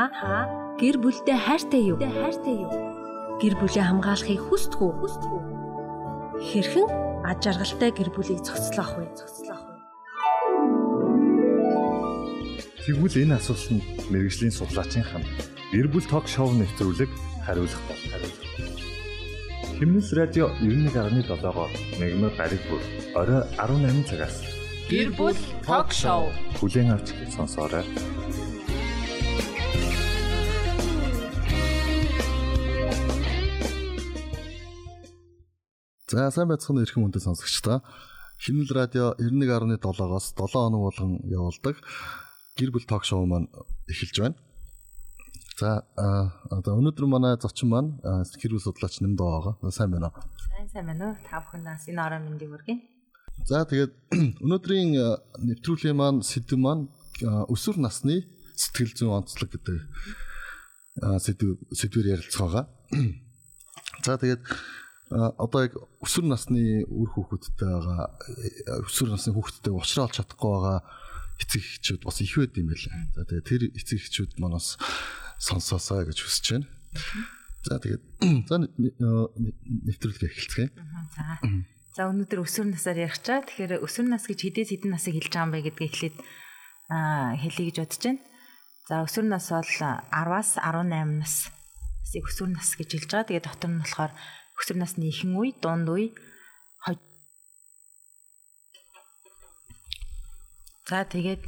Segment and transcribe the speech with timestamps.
[0.00, 0.48] Та
[0.80, 2.00] гэр бүлдээ хайртай юу?
[2.00, 2.72] Хайртай юу?
[3.36, 4.92] Гэр бүлээ хамгаалахыг хүсдэг үү?
[4.96, 5.44] Хүсдэг үү?
[6.40, 6.88] Хэрхэн
[7.28, 9.12] аж аргалтай гэр бүлийг зохицлох вэ?
[9.12, 9.76] Зохицлох вэ?
[12.80, 15.20] Тэгвэл энэ асуултанд мэрэгжлийн судлаачийн хам
[15.68, 17.12] гэр бүл ток шоу нэвтрүүлэг
[17.44, 18.48] хариулах бол хариулах.
[19.76, 22.80] Химнэс радио 91.7-оор мегмар гариг бүр
[23.20, 24.48] орой 18 цагаас
[24.88, 27.84] Гэр бүл ток шоу хүлээн авч сонсоорой.
[36.10, 37.86] За сайн байцгаана эрхэм хүндэт сонсогчдоо.
[38.42, 41.78] Хинэл радио 91.7-оос 7 хоног болгон явуулдаг
[42.58, 43.46] гэр бүл ток шоу маань
[43.86, 44.34] эхэлж байна.
[45.54, 45.86] За
[46.50, 49.70] одоо өнөөдөр манай зочин маань гэр бүл судлаач Нэмдөө байгаа.
[49.70, 50.18] Сайн байна уу?
[50.50, 51.16] Сайн сайн байна уу?
[51.30, 52.76] Та бүхэндээс энэ орой мэндийг хүргэе.
[53.46, 53.94] За тэгээд
[54.42, 54.90] өнөөдрийн
[55.46, 56.90] нэвтрүүлгийн маань сэдв маань
[57.22, 58.26] өсвөр насны
[58.58, 59.78] сэтгэл зүйн онцлог гэдэг
[61.22, 62.64] сэдв сэдвээр ярилцах байгаа.
[64.06, 64.42] За тэгээд
[65.10, 68.02] одоо яг өсвөр насны үр хүүхэдтэй байгаа
[68.86, 70.78] өсвөр насны хүүхэдтэй уулзраа олж чадахгүй байгаа
[71.42, 72.94] эцэг эхчүүд бас их байд юм байлаа.
[73.18, 74.78] За тэгээд тэр эцэг эхчүүд манаас
[75.42, 76.68] сонсоосаа гэж хүсэж байна.
[77.66, 78.02] За тэгээд
[78.48, 80.70] за нэвтрүүлгээ эхэлцгээе.
[80.78, 81.24] За.
[81.90, 83.42] За өнөөдөр өсвөр насаар ярих чаа.
[83.42, 86.16] Тэгэхээр өсвөр нас гэж хэдээс хэдэн насыг хэлж байгаа юм бэ гэдгийг эхлээд
[86.86, 88.22] хэлье гэж бодож байна.
[88.86, 90.86] За өсвөр нас бол 10-аас 18
[91.18, 91.34] нас
[92.14, 93.26] өсвөр нас гэж хэлж байгаа.
[93.26, 94.12] Тэгээд дотор нь болохоор
[94.60, 96.12] өсвөр насны ихэнх үе, дунд үе,
[100.90, 101.46] За тэгээд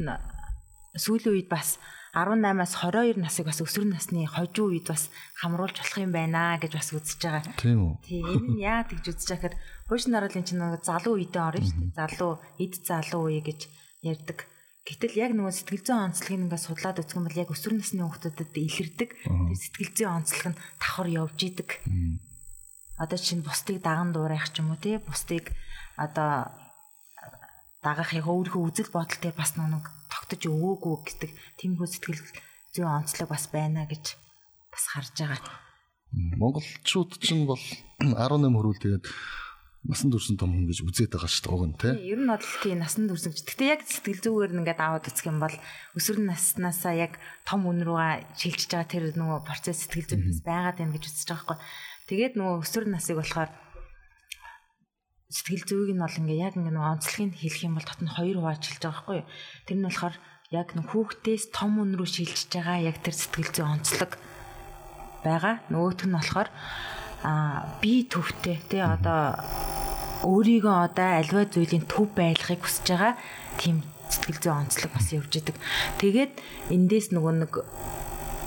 [0.94, 1.82] сүүлийн үед бас
[2.14, 5.10] 18-аас 22 насыг бас өсвөр насны хожуу үед бас
[5.42, 7.42] хамруулж болох юм байна гэж бас үзэж байгаа.
[7.58, 7.94] Тийм үү.
[8.06, 9.56] Тийм энэ нь яа гэж үзэж байгаа гэхээр
[9.90, 11.98] хойш наруулын чинь нэг залуу үедээ орно шүү дээ.
[11.98, 13.60] Залуу, эд залуу үе гэж
[14.06, 14.38] ярьдаг.
[14.86, 18.54] Гэтэл яг нөгөө сэтгэл зүйн онцлогийг ингээд судлаад үзэх юм бол яг өсвөр насны хүүхдэд
[18.62, 19.10] илэрдэг.
[19.26, 21.70] Тэр сэтгэл зүйн онцлог нь давхар явж идэг.
[23.02, 25.50] Одоо чинь бусдыг даган дуурайх ч юм уу тий бусдыг
[25.98, 26.54] одоо
[27.82, 32.22] дагах яг өөрийнхөө үзэл бодолтой бас нэг тогтож өвөөгүй гэдэг тиймэрхүү сэтгэл
[32.78, 34.14] зүйн онцлог бас байна гэж
[34.70, 35.42] бас харж байгаа.
[36.14, 37.58] Монголчууд ч бол
[37.98, 39.04] 18 хүрүүл тэгээд
[39.82, 41.94] насан турш том хүн гэж үзээд байгаа шүү дээ уг нь тий.
[42.14, 43.26] Ер нь бол тийм насан турш.
[43.26, 45.56] Гэхдээ яг сэтгэл зүгээр ингээд аваад үзэх юм бол
[45.98, 50.94] өсвөр наснаасаа яг том үн рүүгээ шилжиж байгаа тэр нөгөө процесс сэтгэл зүйнээс байгаад байна
[50.94, 51.58] гэж үзэж байгаа байхгүй.
[52.12, 53.48] Тэгээд нөгөө өсвөр насыг болохоор
[55.32, 58.60] сэтгэл зүйг нь бол ингээ яг ингээ нөгөө онцлогийг хэлэх юм бол нь хоёр хувааж
[58.68, 59.28] хэлж байгаа байхгүй юу.
[59.64, 60.16] Тэр нь болохоор
[60.52, 64.12] яг нөх хүүхдээс том үн рүү шилжиж байгаа яг тэр сэтгэл зүйн онцлог
[65.24, 65.64] байгаа.
[65.72, 66.48] Нөгөөх нь болохоор
[67.24, 69.40] аа би төвтэй тий одоо
[70.28, 73.16] өөрийгөө одоо альва зүйлийн төв байлгахыг хүсэж байгаа
[73.56, 73.80] тийм
[74.12, 75.56] сэтгэл зүйн онцлог бас явж идэг.
[75.96, 76.36] Тэгээд
[76.76, 77.52] эндээс нөгөө нэг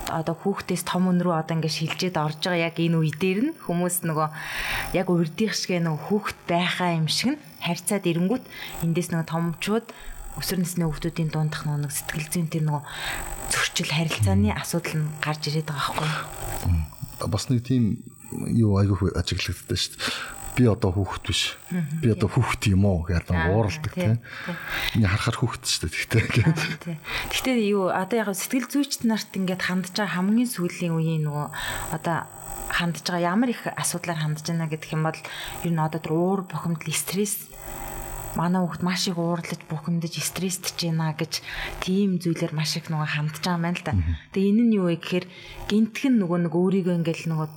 [0.10, 3.56] одоо хүүхдээс том өн рүү одоо ингээд шилжээд орж байгаа яг энэ үе дээр нь
[3.66, 4.30] хүмүүс нөгөө
[4.98, 8.46] яг урдих шиг нөгөө хүүхд байхаа юм шиг нь харьцаад ирэнгүүт
[8.86, 9.88] эндээс нөгөө томчууд
[10.38, 12.84] өсвөр насны хүүхдүүдийн дундах нөгөө сэтгэл зүйн тэр нөгөө
[13.50, 17.30] зөрчил харилцааны асуудал нь гарч ирээд байгаа байхгүй.
[17.32, 18.04] Бас нэг тийм
[18.52, 21.60] юу айгүй ажиглагддаг шүү дээ би одоо хүүхэд биш.
[22.02, 24.20] Би одоо хүүхэд юм уу гэдэг ууралдаг тийм.
[24.96, 26.98] Ингээ харахаар хүүхэд шүү дээ тэгтээ.
[27.30, 31.48] Гэхдээ юу одоо яг сэтгэл зүйчд нарт ингээд хандж байгаа хамгийн сүүлийн үеийн нөгөө
[31.92, 32.18] одоо
[32.72, 35.20] хандж байгаа ямар их асуудлаар хандж байна гэдэг юм бол
[35.68, 37.52] ер нь одоо тэр уур бухимдал стресс
[38.36, 41.40] манай хүүхд маш их уурлаж бухимдаж стресстэй байна гэж
[41.80, 43.94] тийм зүйлээр маш их нөгөө хандж байгаа юм байна л да.
[44.36, 45.26] Тэгээ энэ нь юу вэ гэхээр
[45.72, 47.48] гинтхэн нөгөө нэг өөрийгөө ингээл нөгөө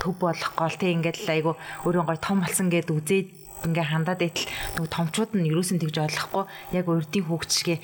[0.00, 0.74] төв болох гол.
[0.74, 1.52] Тэг ингээл айгу
[1.84, 3.28] өөрөө гой том болсон гэд үзээд
[3.66, 4.46] ингээ хандаад итэл
[4.78, 6.44] нөгөө томчууд нь юусэн тэгж ойлгохгүй.
[6.78, 7.78] Яг урдийн хүүхчгээ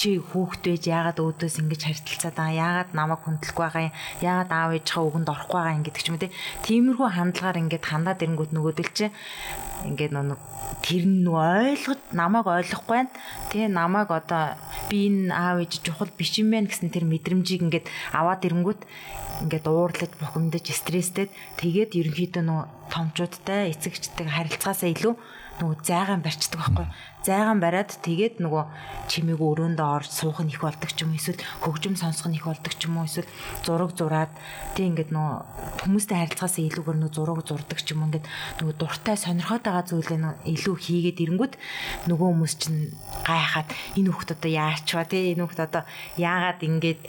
[0.00, 2.56] чи хүүхд байж яагаад өөдөөс ингэж харилцаад байгаа?
[2.56, 3.96] Яагаад намайг хүндлэхгүй байгаа юм?
[4.24, 6.32] Яагаад аав ээжийнхээ үгэнд орохгүй байгаа юм гэдэг ч юм те.
[6.64, 9.06] Тиймэрхүү хандлагаар ингээд хандаад ирэнгүүт нөгөөдөл чи
[9.84, 10.38] ингээд нөгөө
[10.80, 13.12] тэр нь ойлгож намайг ойлгохгүй байна.
[13.52, 14.56] Тэгээ намайг одоо
[14.88, 18.80] би энэ аав ээж чухал биш юм байна гэсэн тэр мэдрэмжийг ингээд аваад ирэнгүүт
[19.42, 21.26] ингээд уурлаж бухимдаж стресстэй
[21.60, 25.14] тэгээд ерөнхийдөө нөө томчуудтай эцэгчтэйг харилцаасаа илүү
[25.58, 26.86] нөгөө зайгаан барьцдаг байхгүй.
[27.26, 28.64] Зайгаан бариад тэгээд нөгөө
[29.10, 32.72] чимээг өрөөндөө орж суух нь их болдог ч юм эсвэл хөгжим сонсох нь их болдог
[32.78, 33.26] ч юм уу эсвэл
[33.66, 34.30] зураг зураад
[34.78, 38.26] тэг ингээд нөгөө хүмүүстэй харилцаасаа илүүгээр нөгөө зураг зурдаг ч юм ингээд
[38.62, 41.54] нөгөө дуртай сонирхоод байгаа зүйлээ илүү хийгээд ирэнгүүт
[42.06, 42.94] нөгөө хүмүүс чинь
[43.26, 43.68] гайхаад
[43.98, 45.82] энэ хүүхд одоо яачва тий энэ хүүхд одоо
[46.14, 47.00] яагаад ингээд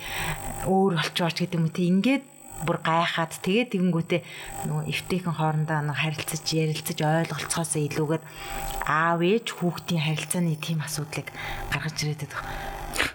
[0.66, 2.24] өөр болчихооч гэдэг юм тий ингээд
[2.65, 4.21] бүр гайхаад тэгээд тэгэнгүүтээ
[4.67, 8.23] нөгөө эвтэйхэн хоорондоо нөгөө харилцаж ярилцаж ойлголцохоос илүүгээр
[8.88, 11.27] аав ээж хүүхдийн харилцааны тийм асуудлыг
[11.71, 12.33] гаргаж ирээд.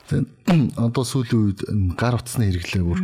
[0.08, 1.60] Тэгээ одоо сүүлийн үед
[1.98, 3.00] гар утасны хэрэглээ бүр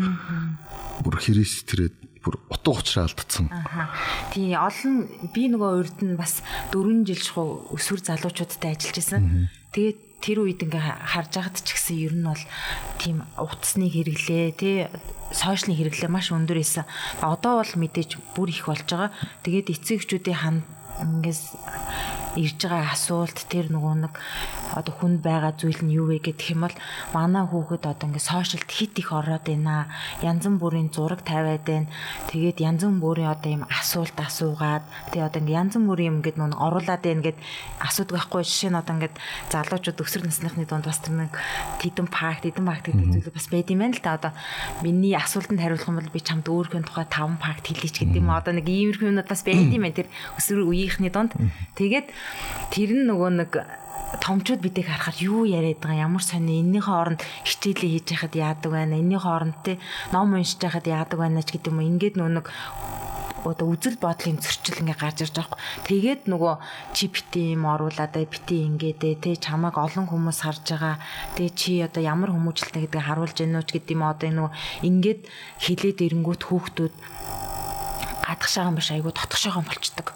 [1.05, 3.49] бүр хэрэгс тэрээд бүр утга учраа алдсан.
[4.33, 9.49] Тий олон би нөгөө урд нь бас 4 жил шахуу өсвөр залуучуудтай ажиллаж исэн.
[9.73, 10.85] Тэгээд тэр үед ингээ
[11.17, 12.45] харж байгаад ч гэсэн ер нь бол
[13.01, 14.77] тийм утасны хэрэглээ тий
[15.33, 16.85] сошиалны хэрэглээ маш өндөр исэн.
[17.25, 19.15] Одоо бол мэдээж бүр их болж байгаа.
[19.47, 20.63] Тэгээд эцэг эхчүүдийн ханд
[21.03, 21.43] ингээс
[22.39, 24.15] ирж байгаа асуулт тэр нөгөө нэг
[24.71, 26.77] одоо хүнд байгаа зүйл нь юу вэ гэх юм бол
[27.11, 29.91] манай хүүхэд одоо ингээд сошиалд хит их ороод байна.
[30.23, 31.91] Янз бүрийн зураг тавиад байна.
[32.31, 36.55] Тэгээд янз бүрийн одоо юм асуулт асуугаад тэгээд одоо ингээд янз бүрийн юм ингээд нүн
[36.55, 37.39] оруулаад байна гэд
[37.83, 38.47] асуудаг байхгүй.
[38.47, 39.17] Жишээ нь одоо ингээд
[39.51, 41.35] залуучууд өсвөр насныхны дунд бас тэр нэг
[41.83, 44.33] тэдэн пакт тэдэн пакт гэдэг зүйл бас байд юм байна л та одоо
[44.87, 48.31] миний асуултанд хариулах юм бол би чамд өөрийнхөө тухай 5 пакт хэлье ч гэдэг юм.
[48.31, 49.99] Одоо нэг иймэрхүү юмнууд бас байд юм байна.
[49.99, 50.09] Тэр
[50.39, 51.39] өсвөр үеийнхний дунд
[51.79, 52.11] тэгээд
[52.75, 53.53] тэр нь нөгөө нэг
[54.19, 58.99] томчууд бидийг харахаар юу яриад байгаа ямар сони энэний хооронд хичээлээ хийж яхад яадаг байна
[58.99, 59.79] энэний хооронд те
[60.11, 62.51] ном уншиж яхад яадаг байна ч гэдэг юм ингээд нэг
[63.45, 65.57] одоо үзэл бодлын зөрчил ингээ гарч ирж байгаа.
[65.89, 66.55] Тэгээд нөгөө
[66.93, 71.01] чи бити юм оруулаад бити ингээдээ тэ чамайг олон хүмүүс харж байгаа.
[71.41, 74.53] Тэгээ чи одоо ямар хүмүүжлэлтэй гэдгийг харуулж гэнэ үуч гэдэг юм одоо нөгөө
[74.85, 75.21] ингээд
[75.57, 76.95] хилээд ирэнгүүт хүүхдүүд
[78.29, 80.07] гадагшаага биш айгу дотгошоогоо болчдөг.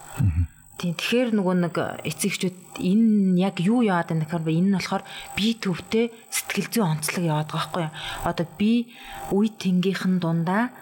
[0.74, 5.04] Тийм тэгэхээр нөгөө нэг эцэгчүүд энэ яг юу яагаад байна гэхээр энэ нь болохоор
[5.38, 7.94] би төвтэй сэтгэл зүйн онцлог яваад байгаа байхгүй юу.
[8.26, 8.72] Одоо би
[9.30, 10.74] үе тэнгийнхэн дундаа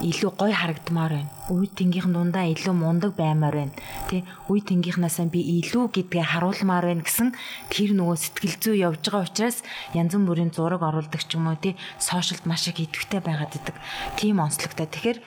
[0.00, 1.30] илүү гой харагдмаар байна.
[1.52, 3.76] Үе тэнгийнхэн дундаа илүү мундаг баймаар байна.
[4.08, 7.36] Тэ үе тэнгийнхнаасаа би илүү гэдгээ харуулмаар байна гэсэн
[7.68, 9.60] тэр нөгөө сэтгэл зүй явж байгаа учраас
[9.92, 13.76] янз бүрийн зураг оруулдаг ч юм уу тий сошиалд маш их идэвхтэй байгаад идэг.
[14.16, 14.88] Тийм онцлогтой.
[14.88, 15.18] Тэгэхээр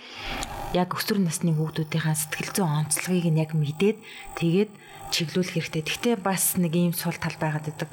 [0.74, 3.98] яг өсвөр насны хүүхдүүдийн сэтгэл зүйн онцлогийг нь яг мэдээд
[4.38, 4.72] тэгээд
[5.14, 5.84] чиглүүлэх хэрэгтэй.
[5.86, 7.90] Гэхдээ бас нэг ийм сул тал байгаад идэг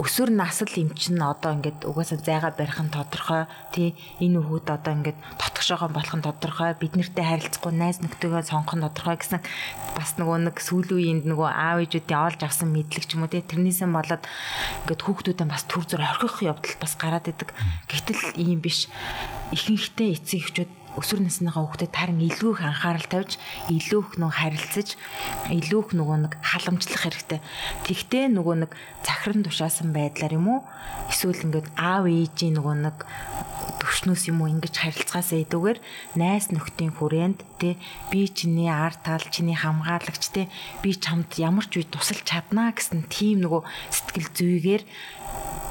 [0.00, 3.44] өсвөр насл эмчин одоо ингээд угаасаа зайгаа барих нь тодорхой
[3.76, 3.92] тий.
[4.24, 6.72] Энэ хүүхэд одоо ингээд тотгошоогоо болох нь тодорхой.
[6.80, 9.40] Бид нартэй харилцахгүй найз нөхдөдөө сонгох нь тодорхой гэсэн
[9.92, 13.44] бас нөгөө нэг сүүлийн үеинд нөгөө аав ээжүүдийн олж авсан мэдлэг ч юм уу тий.
[13.44, 14.24] Тэрнээсээ болоод
[14.88, 17.52] ингээд хүүхдүүдээ бас төр зөр орхих явдал бас гараад идэг.
[17.92, 18.88] Гэтэл ийм биш.
[19.52, 23.40] Ихэнхдээ эцэг эхчүүд өсвөр насныхаа хүүхдэд тарин илүү их анхаарал тавьж,
[23.72, 24.88] илүү их нөгөө харилцаж,
[25.48, 27.40] илүү их нөгөө нэг халамжлах хэрэгтэй.
[27.88, 30.60] Тэгтээ нөгөө нэг захиран тушаасан байдлаар юм уу?
[31.08, 32.96] Эсвэл ингээд аав ээжийн нөгөө нэг
[33.82, 35.78] төвшнөөс юм уу ингэж харилцаасаа идүүгээр
[36.18, 37.76] найс нөхдийн хүрээнд те
[38.10, 40.46] би чиний ар тал чиний хамгаалагч те
[40.82, 44.82] би чамд ямар ч үе тусалж чаднаа гэсэн тийм нөгөө сэтгэл зүйгээр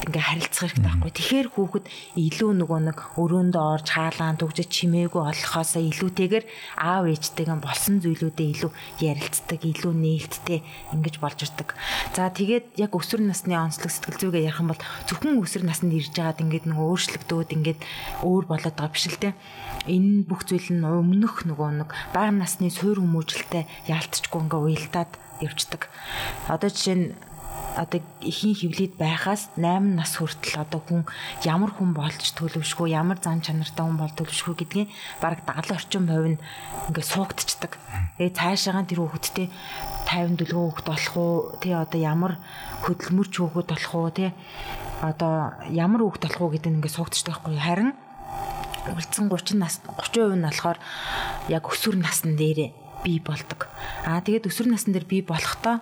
[0.02, 1.12] ингээ харилцах хэрэгтэй байхгүй.
[1.14, 1.86] Тэгэхээр хүүхэд
[2.18, 6.46] илүү нөгөө нэг өрөөндөө орж хаалгаан төгжиж чимээгүй олохоосоо илүүтэйгээр
[6.82, 10.60] аав ээжтэйгэн болсон зүйлүүдээ илүү ярилцдаг, илүү нээлттэй
[10.98, 11.70] ингэж болж ирдэг.
[12.18, 16.14] За тэгээд яг өсвөр насны онцлог сэтгэл зүйгээ ярих юм бол зөвхөн өсвөр наснд ирж
[16.18, 17.80] байгаад ингээд нөгөө өөрчлөгдөөд ингээд
[18.26, 19.38] өөр болоод байгаа биш л те.
[19.86, 25.12] Энэ бүх зүйл нь өмнөх нөгөө нэг бага насны суур хүмүүжлэлтэй яалтчгүй ингээ уялдаад
[25.42, 25.90] явждаг.
[26.50, 27.06] Одоо жишээ нь
[27.78, 31.02] одоо ихийн хөвлөд байхаас 8 нас хүртэл одоо хүн
[31.48, 34.90] ямар хүн болж төлөвшгүй ямар зан чанартай хүн бол төлөвшгүй гэдгийг
[35.24, 36.42] бараг 70 орчим хувь нь
[36.92, 37.80] ингээд суугдчихдаг.
[38.20, 39.48] Тэгээ цаашаагаа тэр хүүхэдтэй
[40.04, 41.36] 50 дөлгөө хүүхэд болох уу?
[41.64, 42.34] Тэ одоо ямар
[42.84, 44.12] хөдөлмөрч хүүхэд болох уу?
[44.12, 44.36] Тэ
[45.00, 45.34] одоо
[45.72, 47.92] ямар хүүхэд болох уу гэдэг нь ингээд суугдчихдаг байхгүй харин
[48.90, 50.78] үлдсэн 30 нас 30% нь болохоор
[51.48, 52.70] яг өсвөр насн дээрээ
[53.06, 53.70] бий болдог.
[54.06, 55.82] Аа тэгээд өсвөр насн дээр бий болохдоо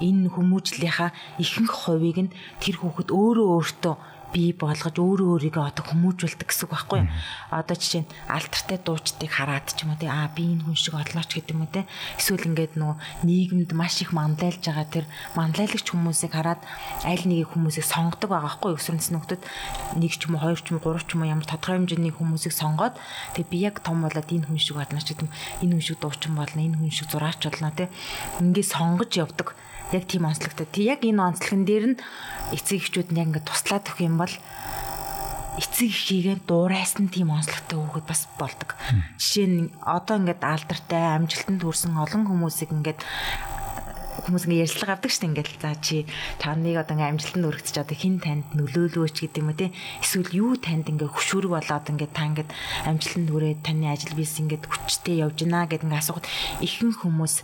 [0.00, 1.10] энэ хүмүүжлийнхаа
[1.42, 3.94] ихэнх хувийг нь тэр хүүхэд өөрөө өөртөө
[4.34, 7.10] бий болгож өөрөө өөрийгөө одоо хүмүүжүүлдэг гэсэн үг байхгүй юу.
[7.54, 10.98] Одоо жишээ нь алтартай дуучдыг хараад ч юм уу тий аа би энэ хүн шиг
[10.98, 11.86] олнооч гэдэг юм уу тий.
[12.18, 12.98] Эсвэл ингээд нөгөө
[13.30, 15.06] нийгэмд маш их манлайлж байгаа тэр
[15.38, 16.60] манлайлагч хүмүүсийг хараад
[17.06, 18.78] аль нэгийг хүмүүсийг сонгодог байгаа байхгүй юу.
[18.82, 19.42] Өсвөр насны хүмүүс
[20.02, 22.10] нэг ч юм уу хоёр ч юм уу гурав ч юм уу ямар тодорхой хэмжээний
[22.18, 22.98] хүмүүсийг сонгоод
[23.38, 25.34] тэг би яг том болоод энэ хүн шиг олнооч гэдэг юм.
[25.62, 27.86] Энэ хүн шиг дуучин болно, энэ хүн шиг зураач болно тий.
[28.42, 29.54] Ингээд сонгож явдаг
[29.94, 30.66] яг тийм онцлогтой.
[30.66, 32.00] Тэг яг энэ онцлогын дээр нь
[32.52, 34.34] эцэг эхчүүд нь яг ингээд туслаад өгөх юм бол
[35.58, 38.74] эцэг эхийгээ дуурайсан тийм онцлогтой хүүхэд бас болдог.
[39.16, 43.00] Жишээ нь одоо ингээд алдартай амжилтанд хүрсэн олон хүмүүсийг ингээд
[44.24, 45.96] хүмүүс ингээ ярьцлага авдаг шүү дээ ингээл за чи
[46.40, 50.52] таныг одоо ингээ амжилтанд өргөцч одоо хин танд нөлөөлөөч гэдэг юм уу те эсвэл юу
[50.56, 52.46] танд ингээ хөшүүрэг болоод ингээ та ингээ
[52.88, 56.26] амжилтанд хүрээд таны ажил бизнес ингээ хүчтэй явж гинэ гэдэг ингээ асуухад
[56.62, 57.34] ихэнх хүмүүс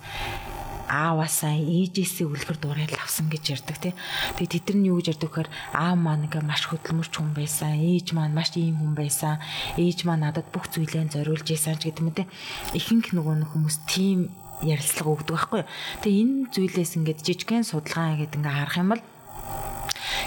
[0.90, 3.94] ааваасаа ээжээсээ үлгэр дуурайл авсан гэж ярьдаг тий.
[4.34, 7.78] Тэгээ тэд нар нь юу гэж ярьдаг гэхээр аав маань ингээ маш хөдөлмөрч хүн байсан,
[7.78, 9.38] ээж маань маш ийм хүн байсан,
[9.78, 12.26] ээж маань надад бүх зүйлээ зориулж ийсэн ч гэдэг юм тий.
[12.74, 14.34] Ихэнх нөгөө хүмүүс тийм
[14.66, 15.62] ярилцлага өгдөг байхгүй.
[16.04, 19.02] Тэгээ энэ зүйлээс ингээд жижигхэн судалгаа гэдэг ингээ харах юм бол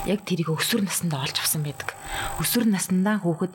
[0.05, 1.95] яг тэрийг өсвөр насндаа олж авсан байдаг.
[2.41, 3.53] Өсвөр наснаа хүүхэд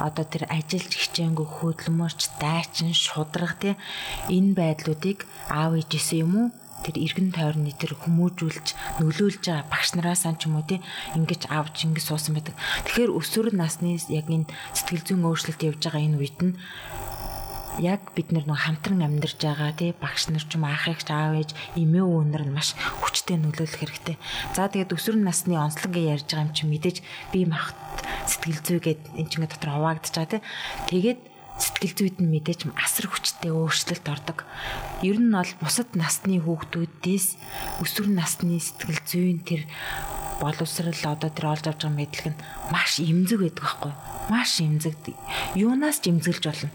[0.00, 3.74] одоо тэр ажиллаж хичээнгүй хөдөлмөрч, дайчин, шудраг тий
[4.28, 6.48] энэ байдлуудыг аав ээжээсээ юм уу
[6.84, 10.78] тэр эргэн тойрны тэр хүмүүжүүлж нөлөөлж байгаа багш нараас ч юм уу тий
[11.16, 12.54] ингэж авч ингэж суусан байдаг.
[12.84, 14.46] Тэгэхээр өсвөр насны яг энэ
[14.76, 16.52] сэтгэл зүйн өөрчлөлт явж байгаа энэ үед нь
[17.78, 21.36] яг бид нар нэг хамтран амьдарч байгаа тий багш нар ч юм ах эгч аав
[21.36, 22.72] ээж эмээ өвнөр нь маш
[23.04, 24.16] хүчтэй нөлөөлөх хэрэгтэй.
[24.56, 26.96] За тэгээд өсвөр насны онцлог гэж ярьж байгаа юм чи мэдээж
[27.32, 30.42] бие махбод сэтгэл зүй гээд эн чинь дотор хуваагдаж байгаа тий.
[30.88, 31.20] Тэгээд
[31.56, 34.44] сэтгэл зүйд нь мэдээж асар хүчтэй өөрчлөлт ордог.
[35.00, 37.26] Ер нь бол бусад насны хүүхдүүдээс
[37.80, 39.64] өсвөр насны сэтгэл зүйн тэр
[40.40, 43.92] боловсрал одоо тэр олж авч байгаа мэдлэг нь маш эмзэг байдаг байхгүй
[44.28, 45.16] маш эмзэг.
[45.56, 46.70] Юунаас ч эмзэглэж болно.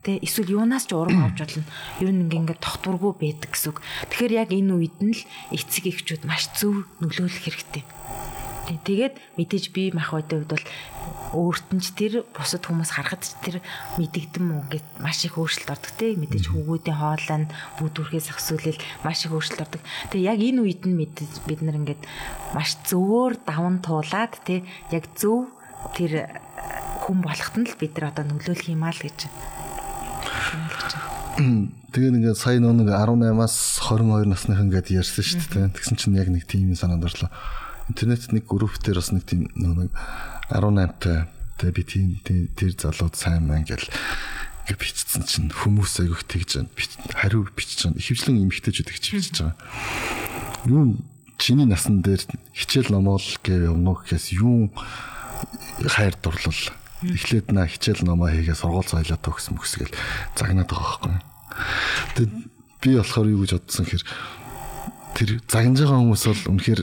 [0.00, 1.64] Тэ эсвэл юунаас ч урам авч болно.
[2.00, 3.84] Ер нь ингээд тогтворгүй байдаг гэсэн үг.
[4.08, 5.22] Тэгэхээр яг энэ үед нь л
[5.52, 7.84] эцэг эхчүүд маш зөв нөлөөлөх хэрэгтэй
[8.66, 10.66] тэгээд мэдээж би мах байдаг үед бол
[11.32, 13.56] өөрт нь ч тэр бусад хүмүүс харахад ч тэр
[13.98, 17.50] мэдэгдэм үү гэд маш их өөрчлөлт ордог те мэдээж хүүгүүдийн хоолойнд
[17.80, 19.82] бүд үрхээс ахсуулэл маш их өөрчлөлт ордог.
[20.12, 22.02] Тэгээ яг энэ үед нь мэдээж бид нар ингээд
[22.54, 25.50] маш зөвөр даван туулаад те яг зөв
[25.96, 26.30] тэр
[27.02, 29.18] хүн болоход нь л бид нар одоо нөлөөлөх юм аа л гэж.
[31.92, 35.74] Тэгээд ингээд сая нэг 18-аас 22 насных ингээд ярьсан шүү дээ.
[35.74, 37.32] Тэгсэн чинь яг нэг тийм санаанд орлоо.
[37.92, 39.92] Интернет нэг групп дээр бас нэг тийм нэг
[40.48, 41.28] 18-тай
[41.60, 43.84] тэгээ би тийм тэр залууд сайн мэн гэл
[44.64, 46.64] ингээ бичсэн чинь хүмүүс айгүйх тэгж
[47.12, 48.00] хариу бичиж байгаа.
[48.00, 49.60] Ихэвчлэн эмгтээчүүд гэж бичиж байгаа.
[50.64, 50.96] Юу
[51.36, 52.22] чиний насан дээр
[52.54, 54.70] хичээл номоол гэв явна гэхээс юу
[55.84, 56.62] хайр дурлал
[57.02, 59.92] эхлээд на хичээл номоо хийгээ сургууль соёлоо төгс мөкс гэл
[60.38, 61.18] загнаад байгаа байхгүй.
[62.14, 62.32] Тэгэд
[62.78, 64.02] би болохоор юу гэж бодсон хэр
[65.18, 66.82] тэр загнаж байгаа хүмүүс бол үнэхээр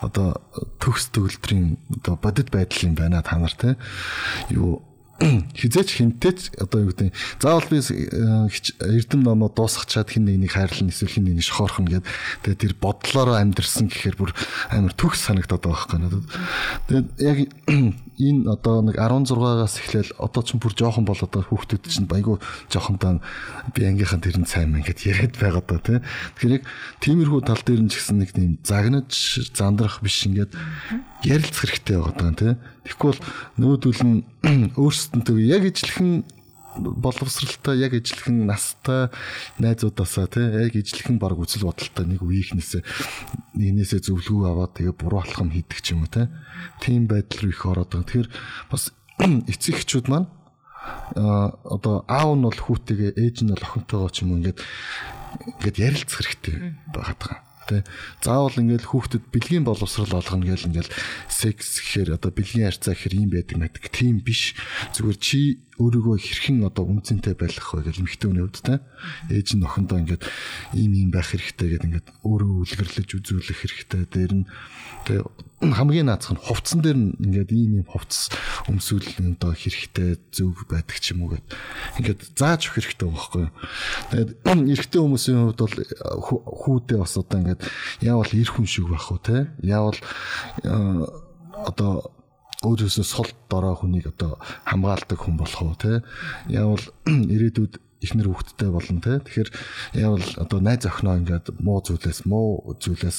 [0.00, 0.40] одоо
[0.78, 3.76] төгс төгөлдрийн одоо бодит байдал юм байна та нар те
[4.50, 4.82] юу
[5.56, 8.48] хизээч хинтээч одоо юу гэдэг заавал би э,
[9.00, 12.04] эрдэм номоо дуусгачаад хин нэг нэг хайрлан эсвэл хин нэг нэг шохоорхон гэд
[12.44, 14.36] тэгээ тэр бодлороо амьдрсан гэхээр бүр
[14.68, 16.20] амар төгс санагдаад байгаа байхгүй.
[16.88, 17.38] Тэгээд яг
[18.28, 22.36] энэ одоо нэг 16-аас эхлээл одоо ч бүр жоохон болоод байгаа хүүхдүүд чинь айгу
[22.68, 23.20] жоохондоо
[23.72, 25.98] би ангийнхан тэрэн сайн мэн гэд яриад байгаа даа тий.
[26.36, 26.64] Тэгэхээр яг
[27.00, 29.12] тиймэрхүү тал дээр нь ч гэсэн нэг тийм загнаж
[29.52, 30.52] зандрах биш ингээд
[31.26, 32.52] ярилцах хэрэгтэй байгаа даа тий.
[32.86, 33.22] Тэгэхгүй бол
[33.58, 34.18] нүүдүүл нь
[34.80, 36.24] өөрсдөнтөө яг ижлэхэн
[36.76, 39.08] боловсралтай яг ижлэхэн настай
[39.58, 42.82] найзуудаасаа тий яг ижлэхэн баг үзэл бодолтой нэг үеийнхнээсээ
[43.56, 46.28] нэгнээсээ зөвлөгөө аваад тэгээ буруу алхам хийдэг ч юм уу тий
[46.84, 48.06] тийм байдал руу их ороод байгаа.
[48.06, 48.30] Тэгэхээр
[48.70, 48.92] бас
[49.52, 50.28] эцэг эхчүүд маань
[51.16, 54.60] а одоо аав нь бол хүүтэйгээ ээж нь бол охинтойгоо ч юм уу ингээд
[55.64, 57.45] ингээд ярилцах хэрэгтэй байгаа.
[57.66, 57.82] Тэ.
[58.22, 60.90] Заавал ингээл хүүхдэд бэлгийн боловсрал олгоно гэл ингээл
[61.26, 63.84] секс гэхээр одоо бэлгийн харьцаа гэхээр юм байдаг мэддэг.
[63.90, 64.54] Тийм биш.
[64.94, 68.80] Зүгээр чи өөрийгөө хэрхэн одоо үнцэнтэй байх вэ гэж эмхтэй хүний хувьд те
[69.28, 70.24] ээж нь охиндоо ингээд
[70.72, 74.44] ийм ийм байх хэрэгтэй гэдэг ингээд өөрөө үлгэрлэж үзүүлэх хэрэгтэй дээр нь
[75.06, 78.28] тэгээ хамгийн наацх нь хувцсан дээр нь ингээд ийм ийм хувцс
[78.68, 81.46] өмсүүл одоо хэрэгтэй зөв байдаг ч юм уу гэд.
[81.96, 83.46] Ингээд зааж өгөх хэрэгтэй байхгүй
[84.12, 84.30] тэгээд
[84.76, 85.76] эрэгтэй хүмүүсийн хувьд бол
[86.60, 87.62] хүүдээ бас одоо ингээд
[88.04, 89.96] яавал эр хүн шиг байх уу те яавал
[91.56, 92.12] одоо
[92.66, 94.36] өөрөөсөө сул дорой хүнийг одоо
[94.68, 96.04] хамгаалдаг хүн болох уу те
[96.52, 96.84] яавал
[97.34, 99.20] ирээдүйд ихнэр хүүхэдтэй болно те.
[99.24, 99.50] Тэгэхээр
[99.96, 103.18] яавал одоо найз охиноо ингээд муу зүйлээс муу зүйлээс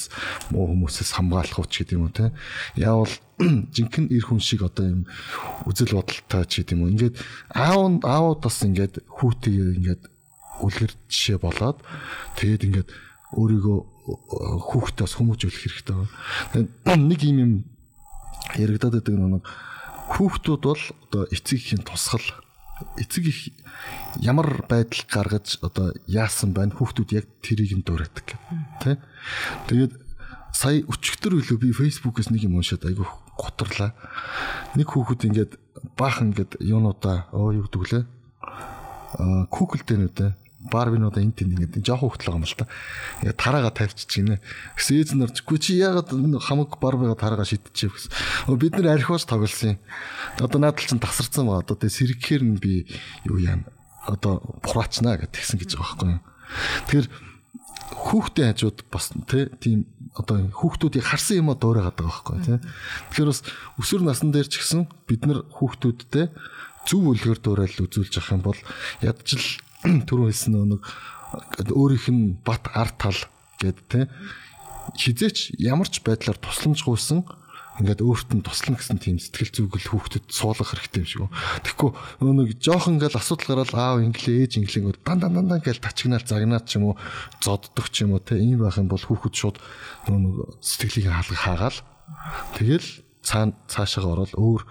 [0.54, 2.30] муу хүмүүсээс хамгаалах уу ч гэдэг юм уу те.
[2.78, 3.10] Яавал
[3.74, 5.02] жинхэнэ эр хүн шиг одоо юм
[5.66, 6.92] үзэл бодолтой ч гэдэг юм уу.
[6.94, 7.16] Ингээд
[7.54, 10.02] аав аавууд бас ингээд хүүтэйгээ ингээд
[10.62, 11.78] үлгэр жишээ болоод
[12.38, 12.88] тэгээд ингээд
[13.34, 13.78] өөрийгөө
[14.72, 16.68] хүүхдээс хүмүүжүүлэх хэрэгтэй байна.
[16.96, 17.52] Нэг юм юм
[18.56, 19.44] яригадаад байдаг нэг
[20.16, 22.24] хүүхдүүд бол одоо эцэг ихийн тусгал
[22.96, 23.40] эцэг их
[24.22, 28.38] ямар байдал гаргаж одоо яасан байна хүүхдүүд яг тэрийг нь дуурайдаг
[28.82, 28.96] тий?
[29.66, 29.92] Тэгээд
[30.54, 33.06] сая өчигдөр үлээ би фейсбુકээс нэг юм уншаад айгүй
[33.38, 33.94] гутарлаа.
[34.74, 35.52] Нэг хүүхэд ингээд
[35.98, 38.04] баахан ингээд юунуудаа оо юу гэдэг лээ
[39.18, 40.26] аа Google дээр нүдэ
[40.58, 42.66] барвинуудаа энэ тэнд ингээд жоохон хөтлөг юм л та.
[43.22, 44.42] Ингээд тараага тавьчих гинэ.
[44.74, 46.10] Гэсэн эзэн орчгүй чи ягаад
[46.42, 48.58] хамаг барвига тараага шидчихв гэсэн.
[48.58, 49.80] Бид нэр архиваж тоглосон юм.
[50.42, 51.62] Одоо надад чинь тасарсан байгаа.
[51.62, 52.90] Одоо тэгээ сэргэхээр нь би
[53.30, 53.70] юу яана.
[54.02, 56.22] Одоо бураачнаа гэдгийгсэн гэж байгаа байхгүй юу.
[56.90, 57.08] Тэгэхээр
[57.94, 59.14] хүүхдээ хажууд бас
[59.62, 59.86] тийм
[60.18, 62.58] одоо хүүхдүүдийг харсан юм а дуурайгаад байгаа байхгүй тий.
[63.14, 63.40] Тэгэхээр бас
[63.78, 66.26] өсвөр насн дээр ч гэсэн бид нар хүүхдүүдтэй
[66.88, 68.60] зөв үлгэр дуурайлал үзүүлж явах юм бол
[69.04, 69.44] ядчил
[70.08, 70.82] түрүү хэлсэн нэг
[71.70, 73.20] өөрийнх нь бат арт тал
[73.60, 74.00] гэд тэ
[74.96, 77.22] хизээч ямар ч байдлаар тусламж гуйсан
[77.78, 81.22] ингээд өөрт нь туслана гэсэн тийм сэтгэл зүгэл хүүхдэд суулгах хэрэгтэй юм шиг.
[81.62, 81.90] Тэгэхгүй
[82.26, 86.66] нэг жоохон ингээл асуудал гараад аав инглээ ээж инглээ дан дан дан ингээл тачигнаал загнаад
[86.66, 86.94] ч юм уу
[87.38, 88.34] зоддох ч юм уу те.
[88.34, 89.56] Ийм байх юм бол хүүхэд шууд
[90.10, 91.78] нэг сэтгэлийг хаалга хаагаал.
[92.58, 92.88] Тэгэл
[93.22, 94.62] цаана цаашаа ороод өөр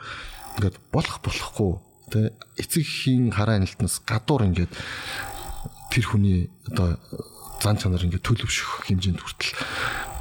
[0.59, 1.71] ингээд болох болохгүй
[2.11, 4.71] те эцэг хийн хараа нэлтнээс гадуур ингээд
[5.91, 6.95] тэр хүний одоо
[7.59, 9.53] зан чанар ингээд төлөвшөх хэмжээнд хүртэл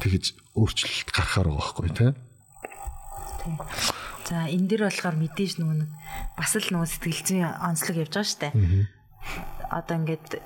[0.03, 0.25] тэгэж
[0.57, 2.07] өөрчлөлт гарахаар байгаа байхгүй те
[4.27, 5.87] За энэ дэр болохоор мэдээж нөгөө
[6.35, 8.51] бас л нөгөө сэтгэл зүйн онцлог явж байгаа штэ.
[9.71, 10.43] Одоо ингээд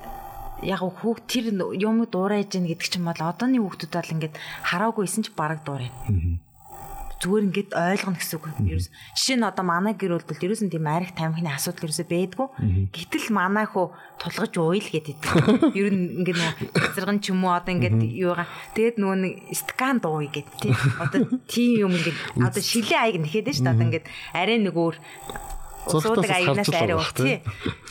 [0.62, 1.46] яг хүүхд тэр
[1.82, 4.36] юм дуурайж гин гэдэг чинь бол одооны хүүхдүүд бол ингээд
[4.70, 5.98] хараагүй ч бараг дуурайна
[7.22, 8.46] зүгээр ингээд ойлгоно гэсэн үг.
[8.66, 12.48] Ерөөс жишээ нь одоо манай гэр бүлд ерөөс нь тийм арих тамхины асуудал ерөөсөө байдгүй.
[12.90, 15.18] Гэтэл манай хөө тулгаж ууйл гэдэг.
[15.78, 16.54] Ер нь ингээд нэг
[16.98, 20.74] зэрэгэн ч юм уу одоо ингээд юугаа тэгээд нөгөө нэг скан дууй гэдэг тий.
[20.98, 23.76] Одоо тийм юм ингээд одоо шилээ аяг нэхэд нь шүү дээ.
[23.78, 24.96] Одоо ингээд арай нэг өөр
[25.86, 27.38] суудаг аягнаас арай өөр тий.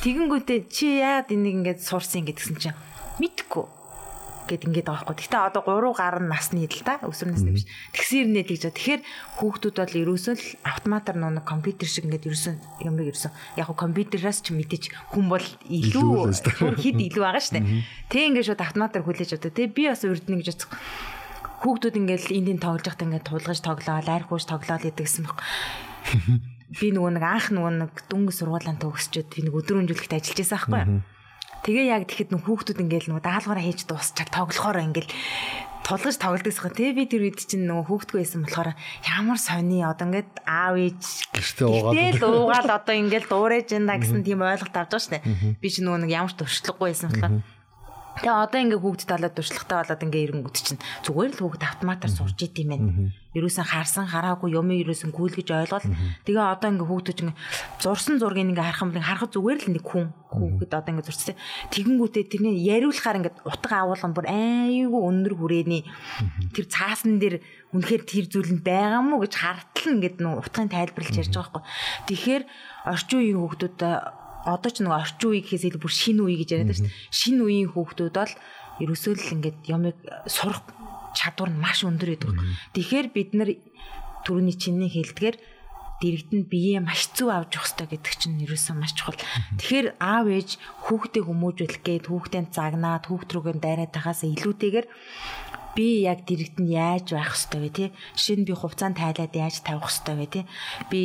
[0.03, 2.79] Тэгэнгүүтээ чи яагаад энийг ингээд сурсан гэдгсэн чинь
[3.23, 3.80] мэдхгүй
[4.51, 5.31] гэд ингээд байгаа байхгүй.
[5.31, 7.71] Гэтэ одоо 3 гаруй насны л да өсвөр насны биш.
[7.95, 8.75] Тэгсэр нэ тэгж.
[8.75, 9.03] Тэгэхээр
[9.39, 12.55] хүүхдүүд бол ерөөсөө л автоматар нууна компьютер шиг ингээд ерөөсөө
[12.85, 13.31] юм ерөөсөө
[13.63, 16.11] яг хөө компьютераас ч мэдээж хүн бол илүү
[16.83, 17.63] хэд илүү байгаа штэ.
[18.11, 20.67] Тэг ингээд шууд автоматар хүлээж одоо тэг би бас урд нэг гэж
[21.61, 25.39] хүүхдүүд ингээд эндийн тоглож байхдаа ингээд тулгаж тоглоо, айр хууш тоглоо гэдэг гэсэн баг.
[26.81, 30.55] Би нөгөө нэг анх нөгөө нэг дүнгийн сургуулаанд төгсчөөд би нэг өдөр өнжүүлэхт ажиллаж байсан
[30.55, 31.03] байхгүй юу?
[31.61, 35.13] Тэгээ яг тэгэхэд нөх хүүхдүүд ингээл нөгөө даалгавраа хийж дуусчаад тоглохоор ингээл
[35.85, 38.71] тулгаж тоглодгосгоо тий би тэр үед чинь нөгөө хүүхдгүй байсан болохоор
[39.03, 41.03] ямар сони одоо ингээд аав ээж
[41.35, 45.19] гэртээ уугаад тэгэл уугаал одоо ингээл дуурайж байна гэсэн тийм ойлголт авч байгаа штэ
[45.59, 47.35] би чинь нөгөө нэг ямар ч туршлагагүй байсан болохоор
[48.19, 52.39] Тэгээ одоо ингээ хүүхд талаад туршлагатай болоод ингээ ирэнгүүт чинь зүгээр л хүүхд автоматар сурж
[52.43, 52.85] идэм байх.
[53.31, 55.87] Ерөөсөн харсан хараагүй юм ерөөсөн гүйлгэж ойлгол.
[56.27, 57.39] Тэгээ одоо ингээ хүүхдүүд ингээ
[57.79, 61.39] зурсан зургийг ингээ харах юм харахад зүгээр л нэг хүн хүүхэд одоо ингээ зурцсан.
[61.71, 65.83] Тэгэнгүүтээ тэрний яриулахаар ингээ утга агуулган бүр айгүй өндөр хүрээний
[66.51, 67.39] тэр цаасан дээр
[67.71, 71.63] үнэхээр тэр зүйл нь байгаа мó гэж хартал ингээд нөө утгын тайлбарлаж ярьж байгаа байхгүй.
[72.11, 72.43] Тэгэхээр
[72.91, 73.79] орчин үеийн хүүхдүүд
[74.47, 76.99] одоо ч нэг орчин үе гэхээс илүү бүр шинэ үе гэж яриад шүү дээ.
[77.13, 78.35] Шинэ үеийн хүүхдүүд бол
[78.81, 80.65] ерөөсөө л ингээд ямыг сурах
[81.13, 82.39] чадвар нь маш өндөр байдаг.
[82.73, 83.51] Тэгэхээр бид нар
[84.25, 85.37] түрүүний чиний хэлдгээр
[86.01, 89.21] дэрэгдэнд биеэ маш зөв авч явах хэрэгтэй гэдэг чинь ерөөсөө маш чухал.
[89.61, 90.51] Тэгэхээр аав ээж
[90.89, 94.87] хүүхдээ хүмүүжүүлэх гээд хүүхдээ загнаад хүүхд рүүгээ дайраад тахаас илүүтэйгээр
[95.77, 97.89] би яг дэрэгт нь яаж байх хэвтэй вэ тий?
[98.19, 100.45] Жишээ нь би хувцаанд тайлаад яаж тавих хэвтэй вэ тий?
[100.91, 101.01] Би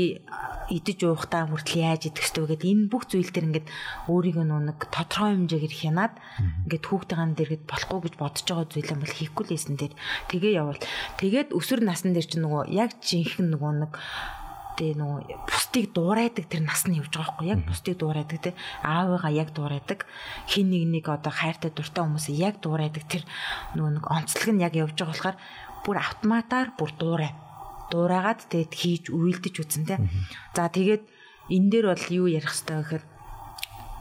[0.74, 3.68] идэж уухтаа хүртэл яаж идэх хэвтэй вэ гэд энэ бүх зүйл төр ингээд
[4.10, 6.14] өөрийгөө нэг тодорхой хэмжээгээр хянаад
[6.66, 9.94] ингээд хүүхдийн дэргэд болохгүй гэж бодож байгаа зүйл юм бол хийхгүй л хийсэн дээр.
[10.34, 10.82] Тэгээ явал
[11.22, 13.94] тэгээд өсвөр насны дээр чи нөгөө яг жинхэнэ нөгөө нэг
[14.76, 18.52] тэгээ нөгөө бусдыг дуурайдаг тэр нас нь явж байгаа байхгүй яг бусдыг дуурайдаг те
[18.84, 20.00] аавыгаа яг дуурайдаг.
[20.52, 23.24] Хин нэг нэг одоо хайртай дуртай хүмүүсээ яг дуурайдаг тэр
[23.80, 25.38] нөгөө нэг онцлог нь яг явж байгаа болохоор
[25.88, 27.32] бүр автоматар бүр дуурай.
[27.92, 29.96] Дуурайгаад тэгээд хийж үйлдэж үтсэн те
[30.56, 31.04] за тэгээд
[31.50, 33.04] энэ дээр бол юу ярих хэрэгтэй гэхээр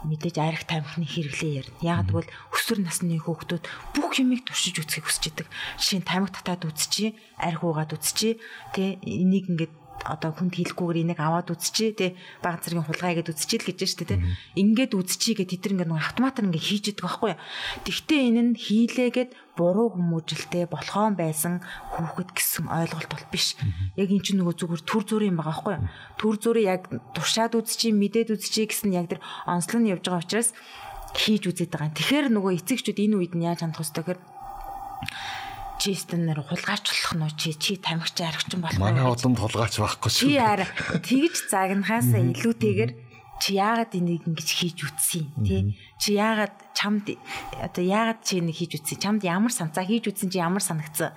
[0.05, 1.81] мэдээж арх тамхины хэрэглээ ярина.
[1.81, 3.65] Яг тэгвэл өсвөр насны хүүхдүүд
[3.97, 5.49] бүх юмыг туршиж үзхийг хүсэж идэг.
[5.81, 8.37] Жишээ нь тамхи татаад үзчихье, арх уугаад үзчихье.
[8.77, 12.07] Тэ энийг ингээд одоо хүнд хэлэхгүйгээр энийг аваад үзчихээ те
[12.43, 14.17] баг зэргийн хулгай гэдээ үзчихэл гэж штэ те.
[14.59, 17.33] Ингээд үзчихье гэд тэд ингээд нэг автоматар ингээд хийж идэг байхгүй
[17.87, 21.63] тэгтээ энэ нь хийлээгээд буруу хүмүүжилтэй болохоон байсан
[21.95, 23.55] хүүхэд гэсэн ойлголт бол биш.
[23.95, 25.89] Яг эн чинь нөгөө зүгээр төр зүрийн юм байгаа байхгүй юу?
[26.19, 26.83] Төр зүрийн яг
[27.15, 30.51] туршаад үзчихье мэдээд үзчихье гэсэн яг тэр онцлог нь явж байгаа учраас
[31.15, 31.95] хийж үзээд байгаа.
[31.95, 33.95] Тэгэхээр нөгөө эцэгчүүд энэ үед нь яаж хандах вэ?
[33.95, 34.21] Гэхээр
[35.79, 40.29] чи стенэр хулгайчлах нь чи чи тамхич аргач болох манай одонд хулгайч байхгүй шүү.
[40.29, 40.67] Чи яара
[41.03, 42.93] тэгж загнахаас илүүтэйгээр
[43.43, 45.75] чи яагаад энийг ингэж хийж үтсэн тий?
[45.99, 47.19] Чи яагаад чамд
[47.59, 51.13] одоо яагаад чи энийг хийж үтсэн чамд ямар санцаа хийж үтсэн чи ямар санагцсан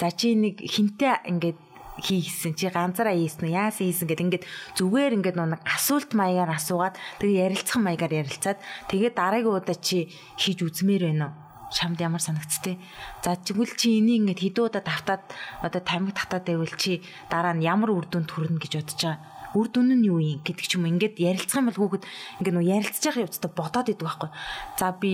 [0.00, 1.58] за чи нэг хинтээ ингээд
[2.00, 4.44] хийсэн чи ганцаараа хийсэн яасан хийсэн гэд ингээд
[4.80, 10.08] зүгээр ингээд нэг асуулт маягаар асуугаад тэгээ ярилцах маягаар ярилцаад тэгээ дараагийн удаа чи
[10.40, 12.76] хийж үзмээр байна уу шамд ямар санагцтэй.
[13.24, 15.22] За тэгвэл чи энийг ингээд хэдэн удаа давтаад
[15.64, 17.00] одоо тамиг татаад байвал чи
[17.32, 19.20] дараа нь ямар үр дүнд хүрнэ гэж бодож байгаа.
[19.52, 22.04] Үр дүн нь юу юм гэдэг ч юм ингээд ярилцах юм бол хүүхэд
[22.40, 24.30] ингээд нөө ярилцж байгаа явцдаа бодоод идэг байхгүй.
[24.80, 25.12] За би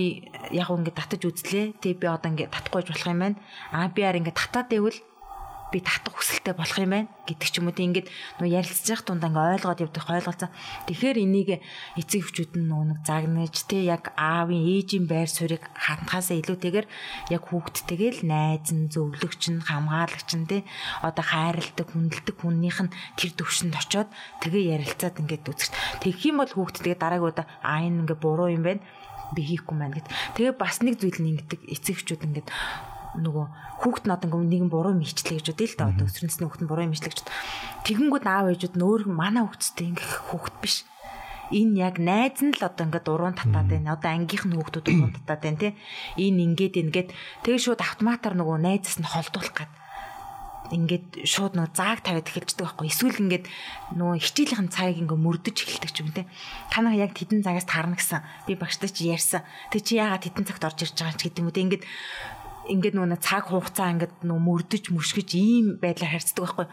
[0.55, 1.65] яг ингээд татаж үзлээ.
[1.83, 3.37] Тэг би одоо ингээд татахгүй болох юм байна.
[3.75, 4.95] Аа би ар ингээд татаад байвал
[5.69, 8.09] би татах хүсэлтэй болох юм байна гэдэг ч юм уу тийм ингээд
[8.41, 10.49] нөө ярилцж явах тундаа ингээ ойлгоод явдаг ойлголцоо.
[10.89, 11.49] Тэгэхээр энийг
[11.93, 16.87] эцэг эхчүүд нь нөө нэг загнаж тий яг аавын ээжийн байр суурийг хандхаасаа илүүтэйгээр
[17.29, 20.61] яг хүүхдтэйгээ л найз нь зөвлөгч нь хамгаалагч нь тий
[21.05, 24.09] одоо хайрладаг хүндэлдэг хүннийх нь тэр төвшөнд очоод
[24.41, 25.71] тэгээ ярилцаад ингээд үзэж.
[26.01, 28.81] Тэгэх юм бол хүүхдтэйгээ дараагийн удаа аа энэ ингээ буруу юм байна
[29.35, 30.09] би хийхгүй маань гэд.
[30.33, 32.49] Тэгээ бас нэг зүйл нь ингэдэг эцэгчүүд ингээд
[33.17, 33.45] нөгөө
[33.81, 36.69] хүүхэд нь одоо нэгэн буруу юм хийчлээ гэж үдээ л да одоо өсрөнцний хүүхэд нь
[36.69, 37.21] буруу юм хийчлээ гэж.
[37.89, 40.75] Тэгэнгүүт аав ээжүүд нөөр манай хүүхэдтэй ингэх хүүхэд биш.
[41.49, 43.97] Энэ яг найз нь л одоо ингээд уруунд татаад байна.
[43.97, 45.73] Одоо ангийнх нь хүүхдүүд уруунд татаад байна тий.
[46.21, 47.09] Энэ ингээд ингээд
[47.41, 49.71] тэгээ шууд автоматар нөгөө найзаас нь холдуулах гад.
[50.69, 52.93] Ингээд шууд нөгөө зааг тавиад эхэлждэг байхгүй.
[52.93, 53.45] Эсвэл ингээд
[53.97, 56.29] нөгөө хичээлийн цагийг ингээ мөрдөж эхэлдэг ч юм те
[56.69, 58.21] та нар яг тэдэн цагаас таарна гэсэн.
[58.45, 59.41] Би багштай чи ярьсан.
[59.73, 61.83] Тэг чи яагаад тэдэн цагт орж ирж байгаа ч гэдэг юм те ингээд
[62.69, 66.67] ингээд нөгөө цаг хугацаа ингээд нөгөө мөрдөж мөшгөж ийм байдлаар харьцдаг байхгүй.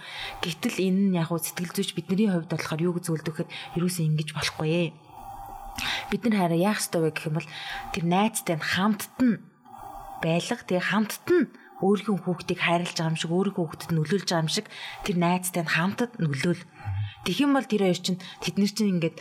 [0.44, 4.28] Гэтэл энэ нь яг сэтгэл зүйч бидний хувьд болохоор юу гэж зөвлөдөг гэхээр юусэн ингэж
[4.36, 4.88] болохгүй ээ.
[6.12, 7.48] Бид нар хараа яах ёстой вэ гэх юм бол
[7.92, 9.40] тэр найзтай хамтд нь
[10.20, 11.44] байлга тэгээ хамтд нь
[11.84, 14.66] өөрийнхөө хүүхдийг хайрлаж байгаа юм шиг өөрийнхөө хүүхдэд нөлөөлж байгаа юм шиг
[15.04, 16.62] тэр найзтай хамтд нөлөөл.
[17.28, 19.16] Тэгэх юм бол тэр хоёр чинь тэднэр чинь ингээд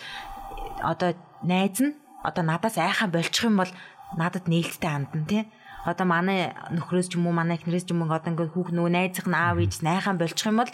[0.80, 1.12] одоо
[1.44, 3.72] найз нь одоо надаас айхаа болчих юм бол
[4.16, 5.44] надад нээлттэй хандна тий
[5.86, 8.92] одоо манай нөхрөөс ч юм уу манай эхнэрээс ч юм уу одоо ингээд хүүх нөгөө
[8.92, 10.72] найзах нь аав ээж найхан болчих юм бол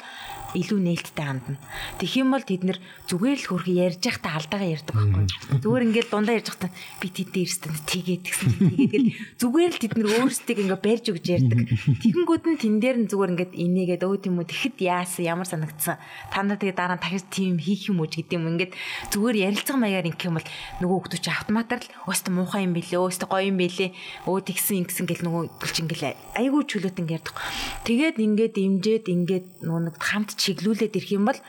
[0.56, 1.60] илүү нээлттэй хандна.
[2.00, 5.26] Тэгэх юм бол тэд нэр зүгээр л хөрхи ярьж байхдаа алдаагаа ярьдаг байхгүй.
[5.64, 9.06] Зүгээр ингээд дундаа ярьж байхдаа би тэдээ ирсэн тэгээд гэсэн тэгээд
[9.40, 11.60] зүгээр л тэд нэр өөрсдийг ингээд барьж өгч ярьдаг.
[12.04, 15.96] Тэгэнгүүт нь тэн дээр нь зүгээр ингээд инээгээд өө тийм үү тэгэхэд яасан ямар санагдсан.
[16.32, 18.76] Та нар тэгээд дараа нь дахиж тийм хийх юм уу гэдэг юм ингээд
[19.16, 20.50] зүгээр ярилцах маягаар ингэх юм бол
[20.84, 23.96] нөгөө хүмүүс автоматар л өөстө муухай юм бэлээ өөстө гоё юм бэлээ
[24.28, 27.36] өө тэгсэн ингэсэн гэл нөгөө чинь ингээл айгүй чөлөөт ингээд ярьдаг.
[27.88, 31.40] Тэгээд ингээд имжээд ингээд нөгөө нэг хамт чиглүүлээд ирэх юм бол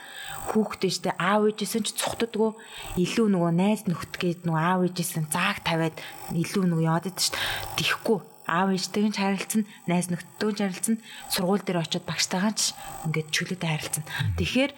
[0.53, 2.51] хүүхдээ штэ аав ээжсэн ч цухтдгөө
[2.99, 5.95] илүү нөгөө найз нөхдөд нөгөө аав ээжсэн зааг тавиад
[6.35, 7.39] илүү нөгөө яваад идэв штэ.
[7.79, 10.95] Тихгүй аав ээжтэйг нь харилцсан найз нөхдөд нь харилцсан
[11.31, 12.75] сургууль дээр очиод багштайгаа ч
[13.07, 14.03] ингээд чөлөөтэй харилцсан.
[14.35, 14.71] Тэгэхээр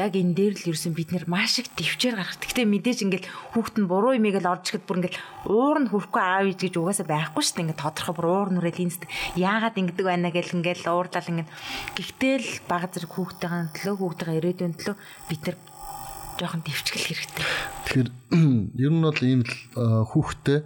[0.00, 2.40] яг энэ дээр л ерөөсөн бид нэр маш их төвчээр гарах.
[2.40, 5.20] Гэхдээ мэдээж ингээл хүүхэд нь буруу юмыг л орж ихэд бүр ингээл
[5.52, 7.64] уур нь хүрхгүй аав ээж гэж угаасаа байхгүй шүү дээ.
[7.68, 9.04] Ингээд тодорхой бүр уур нүрэл инст
[9.36, 11.50] яагаад ингэдэг байна гэл ингээл уурлал ингээд
[11.92, 14.96] гэхдээ л бага зэрэг хүүхдтэйгээ төлөө хүүхдтэйгээ ирээдүйн төлөө
[15.28, 15.56] бид нар
[16.40, 17.44] жоохон төвчгөл хэрэгтэй.
[17.84, 18.08] Тэгэхээр
[18.88, 19.54] ер нь бол ийм л
[20.08, 20.58] хүүхдтэй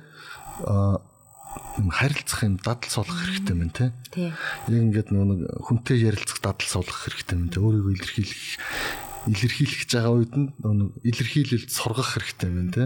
[1.91, 3.91] харилцах юм дадал суулгах хэрэгтэй мэн тий.
[4.71, 7.61] Яг ингээд нэг хүнтэй ярилцах дадал суулгах хэрэгтэй мэн тий.
[7.61, 10.49] Өөрийгөө илэрхийлэх илэрхийлэх гэж байгаа үед нь
[11.03, 12.83] илэрхийлэлд сургах хэрэгтэй байна те.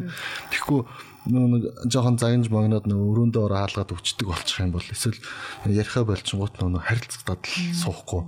[0.50, 0.80] Тэгэхгүй
[1.28, 5.20] нэг жоохон загнаж магнаад нэг өрөөндөө ороо хаалгаад өвчдөг болчих юм бол эсвэл
[5.68, 8.24] яриахаа болчихгоот нэг харилцах дадал суухгүй.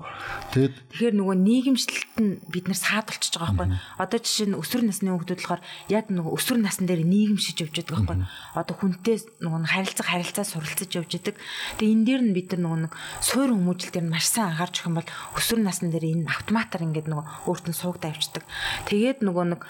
[0.53, 3.81] Тэгэд Тэгэхээр нөгөө нийгэмшлэлт нь бид нар саадулчихж байгаа байхгүй.
[3.97, 8.13] Одоо жишээ нь өсвөр насны хүүхдүүд болохоор яг нөгөө өсвөр насн дээр нийгэмшиж явж байгаа
[8.13, 8.61] байхгүй.
[8.61, 11.41] Одоо хүнтэй нөгөө харилцах харилцаа суралцаж явж байгаа.
[11.81, 12.93] Тэгээ энэ дээр нь бид нар нөгөө нэг
[13.25, 15.09] суур хүмүүжил дээр маш сайн анхаарч өгөх юм бол
[15.41, 18.45] өсвөр насн дээр энэ автоматар ингээд нөгөө өөртөө суугдаа авчдаг.
[18.85, 19.61] Тэгээд нөгөө нэг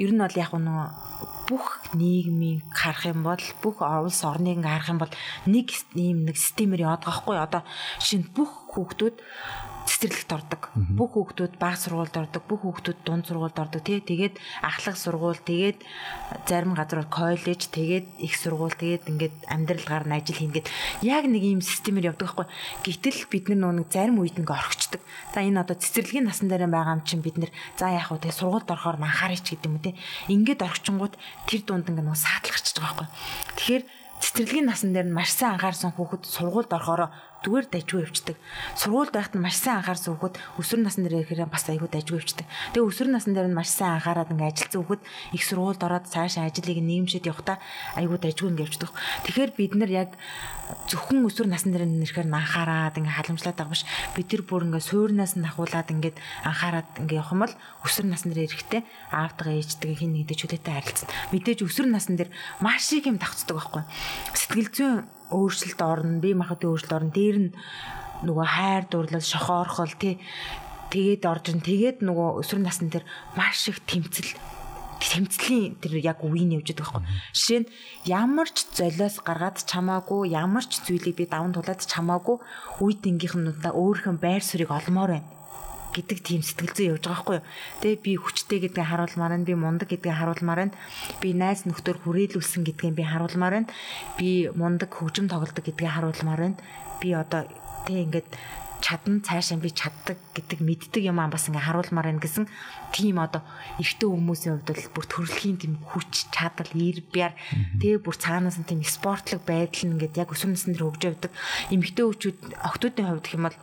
[0.00, 5.04] ер нь бол яг нөгөө бүх нийгмийг харах юм бол бүх улс орныг харах юм
[5.04, 5.12] бол
[5.44, 7.36] нэг ийм нэг системээр яваад байгаа хгүй.
[7.36, 7.62] Одоо
[8.00, 9.16] шинэ бүх хүүхдүүд
[9.92, 10.62] цэцэрлэгт ордог.
[10.72, 14.00] Бүх хүүхдүүд бага сургуульд ордог, бүх хүүхдүүд дунд сургуульд ордог тий.
[14.00, 15.84] Тэгээд ахлах сургууль, тэгээд
[16.48, 20.66] зарим газар коллеж, тэгээд их сургууль, тэгээд ингээд амьдрал гарна ажил хийнгээд
[21.04, 22.48] яг нэг ийм системээр явдаг байхгүй.
[22.88, 25.04] Гэтэл бид нар нэг зарим үед ингээ орхичдаг.
[25.36, 28.40] За энэ одоо цэцэрлэгийн насан дээр байгаа юм чинь бид нэр за яах вэ тэгээ
[28.40, 29.94] сургуульд орохоор анхаарч гэдэг юм тий.
[30.32, 33.08] Ингээд орхичингууд тэр дунд ингээ нөө саадлахчихж байгаа байхгүй.
[33.60, 33.84] Тэгэхээр
[34.22, 37.10] цэцэрлэгийн насан дээр нь маш сайн анхаарсан хүүхэд сургуульд орохоор
[37.42, 38.36] зүгээр дайжгүй явцдаг.
[38.78, 42.46] Сургуульд байхад нь маш сайн анхаарсан хүүхэд өсвөр насны дээр ирэхээр бас айгүй дайжгүй явцдаг.
[42.72, 45.02] Тэгээ өсвөр насны дээр нь маш сайн анхаарад ингээ ажилтсан хүүхэд
[45.34, 47.58] их сургуульд ороод цаашаа ажлыг нэмшид явахдаа
[47.98, 48.90] айгүй дайжгүй ингээ явцдаг.
[49.26, 50.10] Тэгэхээр бид нар яг
[50.88, 53.84] зөвхөн өсвөр насны дээр нэрхээр анхаарад ингээ халамжлаад байгаа биш.
[54.14, 58.32] Бид тэр бүр ингээ суурнаас нь ахуулаад ингээд анхаарад ингээ явах юм бол өсвөр насны
[58.32, 61.08] дээр ирэхдээ аавтайгаа ээжтэйгээ хин нэгдэж чөлөөтэй харилцсан.
[61.34, 62.30] Мэдээж өсвөр насны дээр
[62.62, 63.82] маш их юм давцдаг байхгүй.
[64.32, 64.96] Сэтгэл зүйн
[65.32, 67.10] өөрчлөлт орно, бие махбодын өөрчлөлт орно.
[67.16, 67.50] Дээр нь
[68.28, 70.20] нөгөө хайр дурлал, шохоорхол тий
[70.92, 74.36] тэгээд орж ин тэгээд нөгөө өсвөр насны дээр маш их тэмцэл
[75.02, 77.34] тэмцлийн тэр яг үеийн явж байгаа байхгүй.
[77.34, 77.70] Жишээ нь
[78.06, 82.36] ямар ч золиос гаргаад чамаагүй, ямар ч зүйлийг би даван тулаад чамаагүй
[82.78, 85.41] үе тэнгийнхнүүдээ өөрийнхөө байр суурийг олмоор байна
[85.92, 87.46] гэдэг тийм сэтгэл зүй явж байгаа байхгүй юу.
[87.84, 90.76] Тэгээ би хүчтэй гэдгийг харуулмаар байна, би мундаг гэдгийг харуулмаар байна.
[91.20, 93.72] Би найз нөхдөр хүрээлүүлсэн гэдгийг би харуулмаар байна.
[94.16, 96.58] Би мундаг хөгжим тоглодог гэдгийг харуулмаар байна.
[97.00, 97.44] Би одоо
[97.84, 98.28] тэг ингээд
[98.82, 102.50] чадна цаашаа би чаддаг гэдэг мэддэг юм аа бас ингээ харуулмаар байна гэсэн
[102.90, 103.46] тийм одоо
[103.78, 107.32] эрэгтэй хүмүүсийн хувьд бол бүр төрөлхийн тийм хүч чадал ир бяр
[107.78, 111.32] тэгээ бүр цаанаас нь тийм спортлог байдал нь ингээд яг дээр хөгжиж явдаг
[111.70, 113.58] эмэгтэй хүүчүүд охтуудын хувьд гэх юм бол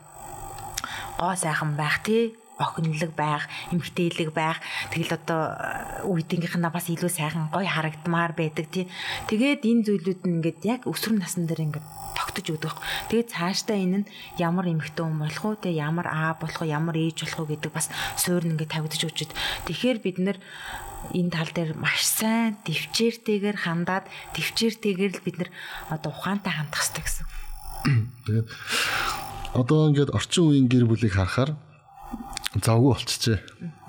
[1.19, 4.60] гоо сайхан байх тий охинлог байх, эмгтээлэг байх.
[4.91, 5.55] Тэгэл одоо
[6.12, 8.86] үеийнхнаа бас илүү сайхан гоё харагдмаар байдаг тий.
[9.32, 11.88] Тэгээд энэ зүйлүүд нь ингээд яг өсвөр насн дээр ингээд
[12.19, 12.75] тогтож өгдөг.
[13.08, 16.99] Тэгээд цаашдаа энэ нь ямар эмэгтэй хүн болох уу, тэг ямар аа болох уу, ямар
[16.99, 17.88] ээж болох уу гэдэг бас
[18.19, 19.32] суурь нь ингээд тавигдаж өгчөд.
[19.71, 20.38] Тэгэхээр бид нэр
[21.15, 24.03] энэ тал дээр маш сайн төвчээртэйгээр хандаад
[24.36, 25.49] төвчээртэйгээр л бид нар
[25.88, 27.25] одоо ухаантай хандах хэрэгтэй гэсэн.
[28.27, 28.47] Тэгээд
[29.53, 31.57] одоо ингээд орчин үеийн гэр бүлийг харахаар
[32.62, 33.39] завгүй болчихжээ.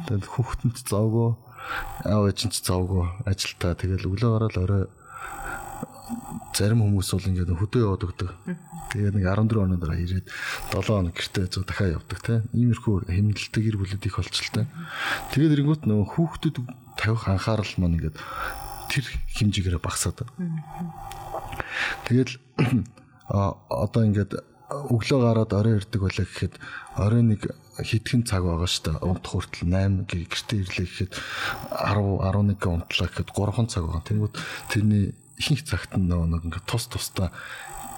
[0.08, 1.28] Тэгээд хүүхдэнд завгүй,
[2.04, 4.84] аав ээжинд завгүй ажилтаа тэгэл өглөө гараад орой
[6.56, 8.30] зарим хүмүүс бол ингээд хөдөө яваад өгдөг.
[8.90, 10.26] Тэгээд нэг 14 оны дараа ирээд
[10.74, 12.42] 7 хоног гэртээ зөө дахиад явдаг тийм.
[12.50, 14.66] Иймэрхүү хэмнэлттэй гэр бүлүүд их болчихлоо.
[15.30, 16.56] Тэгээд эрэнгүүт нөгөө хүүхдүүд
[16.98, 18.16] тавих анхаарал маань ингээд
[18.90, 19.06] тэр
[19.38, 20.26] хэмжээгээр багасаад.
[22.10, 22.34] Тэгэл
[23.30, 26.54] одоо ингээд өглөө гараад орой ирдэг байлаа гэхэд
[26.96, 27.40] орой нэг
[27.82, 29.02] хитгэн цаг байгаа шүү дээ.
[29.02, 31.12] Унтах хүртэл 8 гэртээ ирлээ гэхэд
[31.74, 34.06] 10 11 унтлаа гэхэд 3 цаг байгаа.
[34.06, 34.34] Тэнгүүд
[34.70, 35.04] тэрний
[35.40, 37.32] ихэнх цагт нь нэг ингээд тус тустай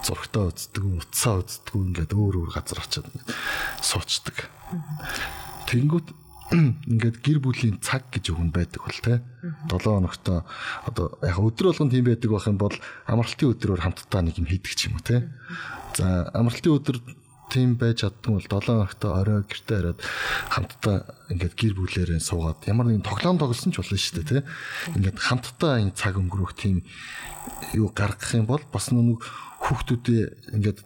[0.02, 3.06] зургтаа үздэг, утсаа үздэг ингээд өөр өөр газар очиад
[3.82, 4.50] суучдаг.
[5.70, 6.06] Тэнгүүд
[6.92, 9.24] ингээд гэр бүлийн цаг гэж өгөн байдаг бол те
[9.72, 10.26] 7 хоногт
[10.84, 12.76] одоо яг өдөр болгон тийм байдаг байх юм бол
[13.08, 15.24] амралтын өдрөөр хамтдаа нэг юм хийдэг ч юм уу те
[15.96, 16.96] за амралтын өдөр
[17.52, 20.00] тийм байж чаддгүй бол 7 хоногт орой гэртээ хараад
[20.48, 20.96] хамтдаа
[21.28, 24.42] ингээд гэр бүлээрээ суугаад ямар нэгэн тоглоом тоглосон ч болно шүү дээ тий
[24.96, 26.80] ингээд хамтдаа энэ цаг өнгөрөх тийм
[27.76, 29.20] юу гаргах юм бол бас нэг
[29.62, 30.24] хүүхдүүдээ
[30.56, 30.78] ингээд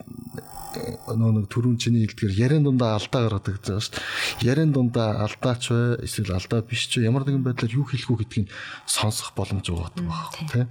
[1.17, 4.05] нөө нэг төрүн чиний хэлдгээр ярен дундаа алдаа гаргадаг гэж байна шүү дээ.
[4.45, 8.47] Ярен дундаа алдаач вэ эсвэл алдаа биш ч ямар нэгэн байдлаар юу хэлэх үү гэдгийг
[8.85, 10.65] сонсох боломж байгаа байна тий.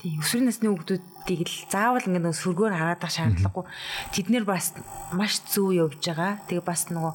[0.00, 3.64] Тийм өсвөр насны хүүхдүүдийг л заавал ингээд нэг сөргөөр хараад шаардлагагүй.
[4.14, 4.74] Тэд нэр бас
[5.12, 6.40] маш зөв явж байгаа.
[6.46, 7.12] Тэгээ бас нөгөө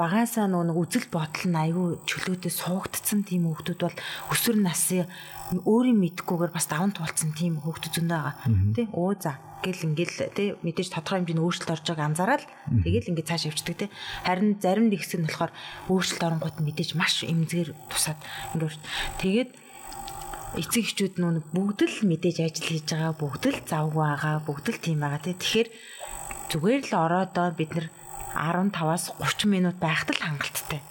[0.00, 3.96] багаасаа нөгөө үзэл бодол нь аюу чөлөөтэй суугдсан тийм хүүхдүүд бол
[4.32, 5.04] өсвөр насны
[5.52, 8.36] өөрийн мэдгүйгээр бас даван туулсан тийм хүүхдүүд зөндөө байгаа.
[8.74, 12.44] Тэ өө за гэл ингээл тэ мэдээж тодорхой хэмжээний өөрчлөлт орж байгааг анзаараад
[12.80, 13.92] тэгэл ингээд цааш явчихдаг тэ
[14.24, 15.52] харин зарим нэг хэсэг нь болохоор
[15.92, 18.20] өөрчлөлт оронгууд нь мэдээж маш эмзгээр тусаад
[18.56, 18.80] ингээд
[19.20, 19.50] тэгээд
[20.58, 24.82] эцэг эхчүүд нөө бүгд л мэдээж ажил хийж байгаа бүгд л завгүй байгаа бүгд л
[24.82, 25.68] тийм байгаа тий Тэгэхээр
[26.50, 27.86] зүгээр л ороодоо бид нар
[28.34, 30.82] 15-аас 30 минут байхад л хангалттай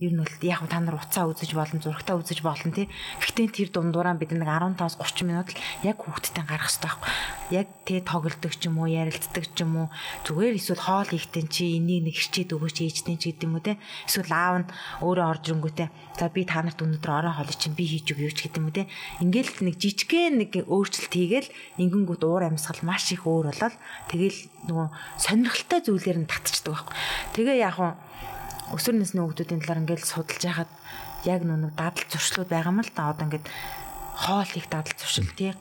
[0.00, 2.88] Ер нь бол яг та нар уцаа үзэж болон зурагтаа үзэж болно тий.
[3.20, 7.12] Гэхдээ тэр дундуураа бид нэг 15-аас 30 минут л яг хүүхдтэй гарах хэрэгтэй байхгүй.
[7.52, 9.88] Яг тий тоглолдог ч юм уу, ярилцдаг ч юм уу,
[10.24, 13.76] зүгээр эсвэл хоол ихтэй чи энийг нэг хичээд өгөөч ээжтэй ч гэдэг юм уу тий.
[14.08, 14.70] Эсвэл аав нь
[15.04, 18.48] өөрөө орж ирэнгүүтээ за би та нарт өнөөдөр орой хоол чинь би хийж өгье ч
[18.48, 18.86] гэдэг юм уу тий.
[19.20, 23.76] Ингээл нэг жижигхэн нэг өөрчлөлт хийгээл ингэнгүүт уур амьсгал маш их өөр болол
[24.08, 24.38] тэгэл
[24.72, 24.86] нөгөө
[25.20, 26.94] сонирхолтой зүйлээр нь татчихдаг байхгүй.
[27.36, 27.96] Тэгээ яг нь
[28.74, 30.70] өсвөр насны хүүхдүүдийн талаар ингээд судалж байхад
[31.24, 33.46] яг нүг дадал зуршлууд байгаа юм л да одоо ингээд
[34.18, 35.52] хоол их дадал зуршил тий.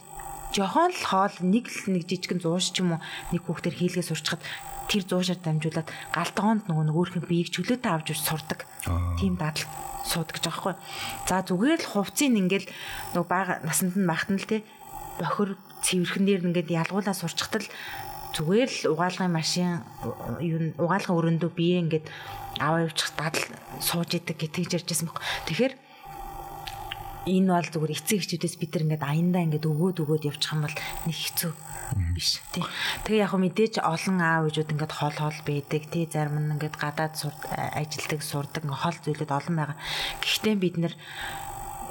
[0.51, 4.41] Жохон л хоол нэг л нэг жижигэн зууш ч юм уу нэг хүүхдэр хийлгээ сурчхад
[4.87, 8.63] тэр зуушаар дамжуулаад галтгоонд нөгөө нөгөөрхөн биеийг чөлөөтэй авч иж сурдаг.
[9.19, 9.67] Тийм дадал
[10.07, 10.75] суудаг гэж байгаа хгүй.
[11.27, 12.71] За зүгээр л хувцсыг ингээл
[13.15, 14.63] нөгөө бага насанд нь багтан л тий
[15.19, 17.71] бохир цэвэрхэн дээр ингээд ялгуулаа сурчхад л
[18.37, 19.81] зүгээр л угаалгын машин
[20.39, 22.05] юу угаалгын өрөөндөө бие ингээд
[22.59, 23.45] аваа явуучих дадал
[23.79, 25.25] сууж идэг гэтгийж ярьжсэн байхгүй.
[25.47, 25.73] Тэгэхээр
[27.27, 30.75] энэ бол зүгээр эцэг эхчүүдээс бид нар ингээд аяндаа ингээд өгөөд өгөөд явчих юм бол
[30.75, 31.51] нэг хэцүү
[32.15, 32.63] биш тий.
[33.03, 37.13] Тэгээ яг мэдээж олон аав ээжүүд ингээд хол хол байдаг тий зарим нь ингээд гадаад
[37.75, 39.77] ажилдаг сурдаг хол зүйлүүд олон байгаа.
[40.23, 40.93] Гэхдээ бид нар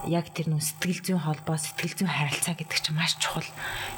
[0.07, 3.47] яг тэр нөө сэтгэл зүйн холбоо сэтгэл зүйн харилцаа гэдэг чинь маш чухал.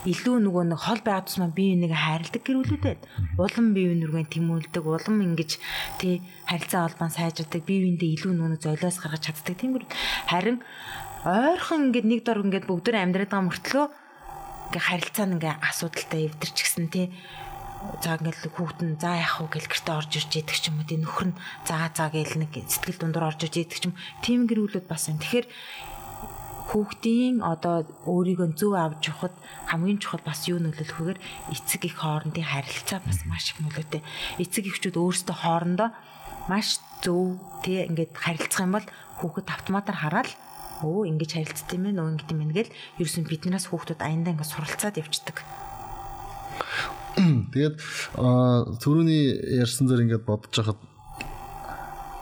[0.08, 3.00] Илүү нөгөө нэг хол байгаа тусмаа бие биенийг хайрладаг гэрүүлүүдэд
[3.36, 5.50] улам бие биенүүргээ тэмүүлдэг, улам ингэж
[6.00, 9.84] тий харилцаа холбоо сайжирдаг, бие биендээ илүү нөгөө золиос гаргаж чаддаг тиймэр.
[10.32, 10.64] Харин
[11.28, 13.86] ойрхон ингээд нэг дор ингээд бүгд амьдраад байгаа мөртлөө
[14.68, 17.06] ингээ харилцаа нь ингээ асуудалтай эвдэрч гисэн тий
[18.02, 20.88] за ингээл хүүхэд нь за яах вэ гэл гэрте орж ирж идэх ч юм уу
[20.88, 24.50] тий нөхөр нь за за гээл нэг сэтгэл дундуур орж ирж идэх ч юм тийм
[24.50, 25.22] гэрүүлүүд бас юм.
[25.22, 25.46] Тэгэхээр
[26.68, 29.34] хүүхдийн одоо өөрийгөө зөв авч явахад
[29.72, 31.20] хамгийн чухал бас юу нөлөөлөх вэгээр
[31.56, 34.04] эцэг их хоорондын харилцаа бас маш их нөлөөтэй.
[34.36, 35.88] Эцэг эхчүүд өөрсдөө хоорондоо
[36.52, 38.86] маш зөв тий ингээд харилцах юм бол
[39.24, 40.28] хүүхэд автоматар хараад
[40.84, 45.00] өө ингэж харилцдаг юм ээ нөө ингэдэм юм гээл ерөөсөн биднээс хүүхдүүд аяндаа ингээд суралцаад
[45.00, 45.36] явцдаг.
[47.16, 47.76] Тэгээд
[48.78, 49.24] түрүүний
[49.58, 50.80] ярьсан зэрэг ингээд бодож хахад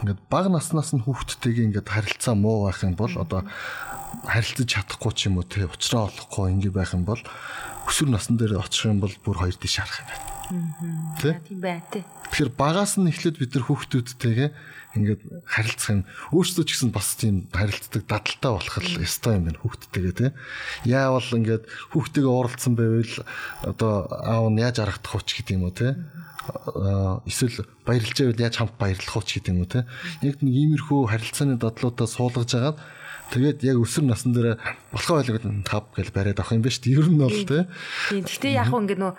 [0.00, 3.44] ингээд бага наснаас нь хүүхдтэйгээ ингээд харилцаа муу байх юм бол одоо
[4.24, 7.20] харилцаж чадахгүй ч юм уу те уучраа олохгүй ингэ байх юм бол
[7.90, 10.24] өсвөр насн дээр очих юм бол бүр хоёр тийш харах юм байна.
[10.46, 11.42] Аа.
[11.42, 12.04] Тийм бай тээ.
[12.30, 14.50] Тэгэхээр багаас нь эхлээд бид нар хүүхдүүдтэйгээ
[14.94, 16.02] ингээд харилцах юм.
[16.30, 20.30] Өөрсдөө ч гэсэн бас тийм харилцдаг дадалтай болох л ёстой юм байна хүүхдтэйгээ тий.
[20.86, 23.14] Яавал ингээд хүүхдтэйгээ уулзсан байвал
[23.66, 25.92] одоо аав нь яаж аргадах уу ч гэдэг юм уу тий
[27.26, 29.86] эсвэл баярлж байвал яаж хамт баярлах уу ч гэдэг юм уу те.
[30.22, 32.78] Яг нэг иймэрхүү харилцааны дадлуудаа суулгаж агаад
[33.32, 34.58] тэгээд яг өсвөр насн дээр
[34.92, 36.96] болохоо байлгаад тав гэж бариад авах юм ба шүү дээ.
[36.96, 37.66] Ер нь бол те.
[38.10, 38.22] Тийм.
[38.26, 39.12] Гэхдээ яг хөө ингээд нөө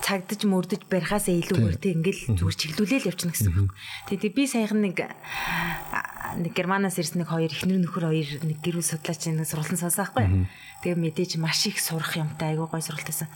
[0.00, 3.72] цагдаж мөрдөж барихаасаа илүүгээр тэг ингээл зүгээр чиглүүлээл явчихна гэсэн үг.
[4.08, 4.96] Тэгээд би саяхан нэг
[6.40, 10.08] нэг германаас ирсэн нэг хоёр ихнэр нөхөр хоёр нэг гэр бүл судлаач нэг сургалтын сонсоо
[10.08, 10.48] байхгүй.
[10.82, 13.28] Тэгээд мэдээж маш их сурах юмтай айгуу гой сургалтайсан.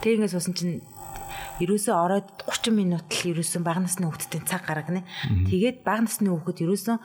[0.00, 0.80] Тэгээд ингээд суусан чинь
[1.60, 5.02] ерөөсөө ороод 30 минут л ерөөсөө бага насны хүүхдэд цаг гаргана.
[5.26, 6.96] Тэгээд бага насны хүүхэд ерөөсөө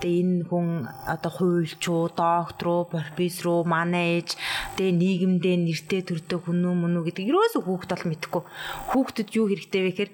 [0.00, 0.68] тэгээ энэ хүн
[1.08, 4.36] одоо хуульч уу, доктор уу, профессор уу, манайж
[4.76, 8.42] тэгээ нийгэмдээ нэртэй төртөө хүн үү мөн үү гэдэг ерөөсөө хүүхэд бол мэдэхгүй.
[8.92, 10.10] Хүүхдэд юу хэрэгтэй вэ гэхээр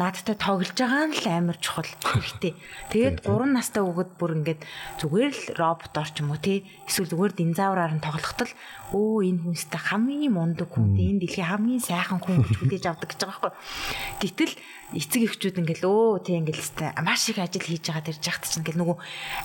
[0.00, 2.56] наадтай тоглож байгаа нь л амар чухал хэрэгтэй.
[2.88, 4.60] Тэгээд 3 настай хүүхэд бүр ингээд
[4.96, 6.64] зүгээр л робот орч юм уу тий?
[6.88, 8.54] Эсвэл зүгээр динозавраар нь тоглоход л
[8.96, 13.20] өө энэ хүнстэй хамгийн мундаг хүн энэ дэлхийн хамгийн сайхан хүн гэж хүлээж авдаг гэж
[13.20, 13.52] байгаа байхгүй.
[14.24, 14.54] Гэтэл
[14.96, 18.64] эцэг эхчүүд ингээл өө тий ингээл өстэй маш их ажил хийж байгаа дэрж яхад чинь
[18.64, 18.98] ингээл нөгөө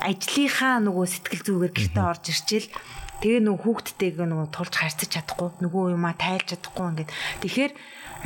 [0.10, 2.70] ажлынхаа нөгөө сэтгэл зүгээр гэртээ орж ирчихэл
[3.22, 7.12] тэгээ нөгөө хүүхдтэйгээ нөгөө тулж харьцаж чадахгүй нөгөө юмаа тайлж чадахгүй ингээд.
[7.46, 7.72] Тэгэхээр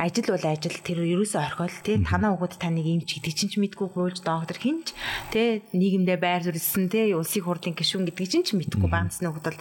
[0.00, 3.88] ажил бол ажил тэр ерөөсөө орхиол тий танаа өгөөд таныг имч гэдэг чинь ч мэдгүй
[3.92, 4.96] гуйлж доктор хинч
[5.28, 9.60] тий нийгэмдээ байр суурьсан тий улсыг хурлын гишүүн гэдэг чинь ч мэдгүй баанцны өгөөд бол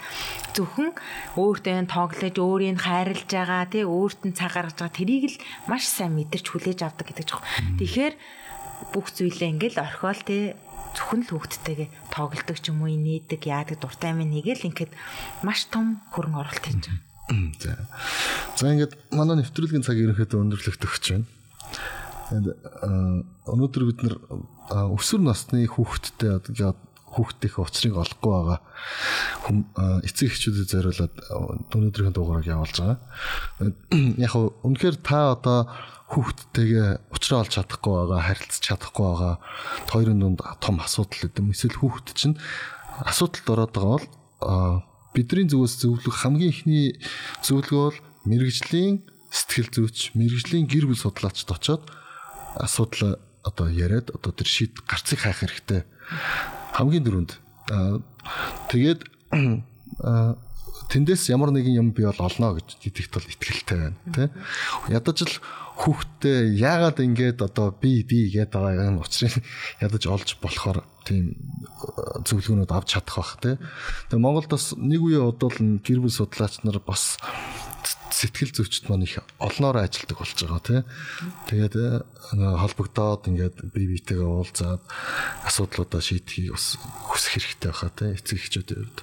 [0.55, 0.91] зөвхөн
[1.35, 6.15] өөртөө тоглож өөрийг хайрлаж байгаа тий өөрт нь цаг гаргаж байгаа тэрийг л маш сайн
[6.15, 7.43] мэдэрч хүлээж авдаг гэдэг жоо.
[7.75, 8.15] Тэгэхээр
[8.95, 10.55] бүх зүйлээ ингээл орхиол тий
[10.95, 14.91] зөвхөн л хүүхдтэйгээ тоглолдог ч юм уу инээдэг яадаг дуртай минь нэгэл ингээд
[15.43, 17.08] маш том хөрөнгө оруулалт хийж байгаа.
[17.29, 17.75] За.
[18.57, 21.29] За ингээд манай нэвтрүүлгийн цаг ерөнхийдөө өндөрлөгдөх чинь.
[22.29, 22.57] Тэгээд
[23.45, 24.15] өнөөдөр бид нэр
[24.69, 26.73] өсвөр насны хүүхдтэй одоо
[27.09, 28.59] хүүхдийнхээ учрыг олохгүй байгаа
[30.05, 31.15] эцэг эхчүүдэд зориулаад
[31.73, 32.97] өнөөдрийн дугаарыг явуулж байгаа.
[34.21, 35.69] Яг нь үнэхээр та одоо
[36.13, 39.33] хүүхдтэйгээ уулзраа олж чадахгүй байгаа, харилцаж чадахгүй байгаа
[39.89, 41.53] хоёрын дунд том асуудал гэдэг юм.
[41.53, 42.37] Эсвэл хүүхд чинь
[43.05, 44.07] асуудалд ороод байгаа бол
[45.19, 46.87] бидний зүгээс зөвлөх хамгийн ихний
[47.43, 51.83] зөвлөгөө бол мэрэгжлийн сэтгэл зүйч, мэрэгжлийн гэр бүл судлаачд очоод
[52.55, 55.83] асуудал одоо яриад одоо тэр шийд гарцыг хаах хэрэгтэй.
[56.73, 57.31] Хамгийн дөрөнд
[58.71, 59.05] тэгээд
[60.87, 64.27] тэндээс ямар нэгэн юм би бол олно гэж итгэх тул итгэлтэй байна тий.
[64.87, 65.35] Ядаж л
[65.79, 69.35] хүүхдтэй яагаад ингэж одоо би би гэдэг байгаа юм учрыг
[69.85, 71.35] ядаж олж болохоор тийм
[72.23, 73.55] зөвлөгөөнүүд авч чадах бах тий.
[74.11, 77.19] Тэгээ Монголд бас нэг үе удвал гэр бүл судлаач нар бас
[78.11, 80.81] сэтгэл зүйчд маань их олноор ажилладаг болж байгаа тий.
[81.47, 81.75] Тэгээд
[82.35, 84.83] холбогдоод ингээд бие биетэйгээ уулзаад
[85.47, 86.75] асуудлуудаа шийдэхийг бас
[87.07, 88.09] хүсэх хэрэгтэй байхаа тий.
[88.19, 88.99] Эцэг эхчүүдийн хувьд.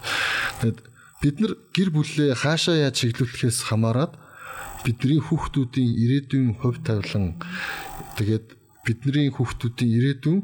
[0.60, 0.78] Тэгээд
[1.22, 4.12] бид нар гэр бүлээ хаашаа яаж чиглүүлэхээс хамаарат
[4.84, 7.40] бидний хүүхдүүдийн ирээдүйн хувь тавилан
[8.20, 8.46] тэгээд
[8.86, 10.40] бидний хүүхдүүдийн ирээдүйн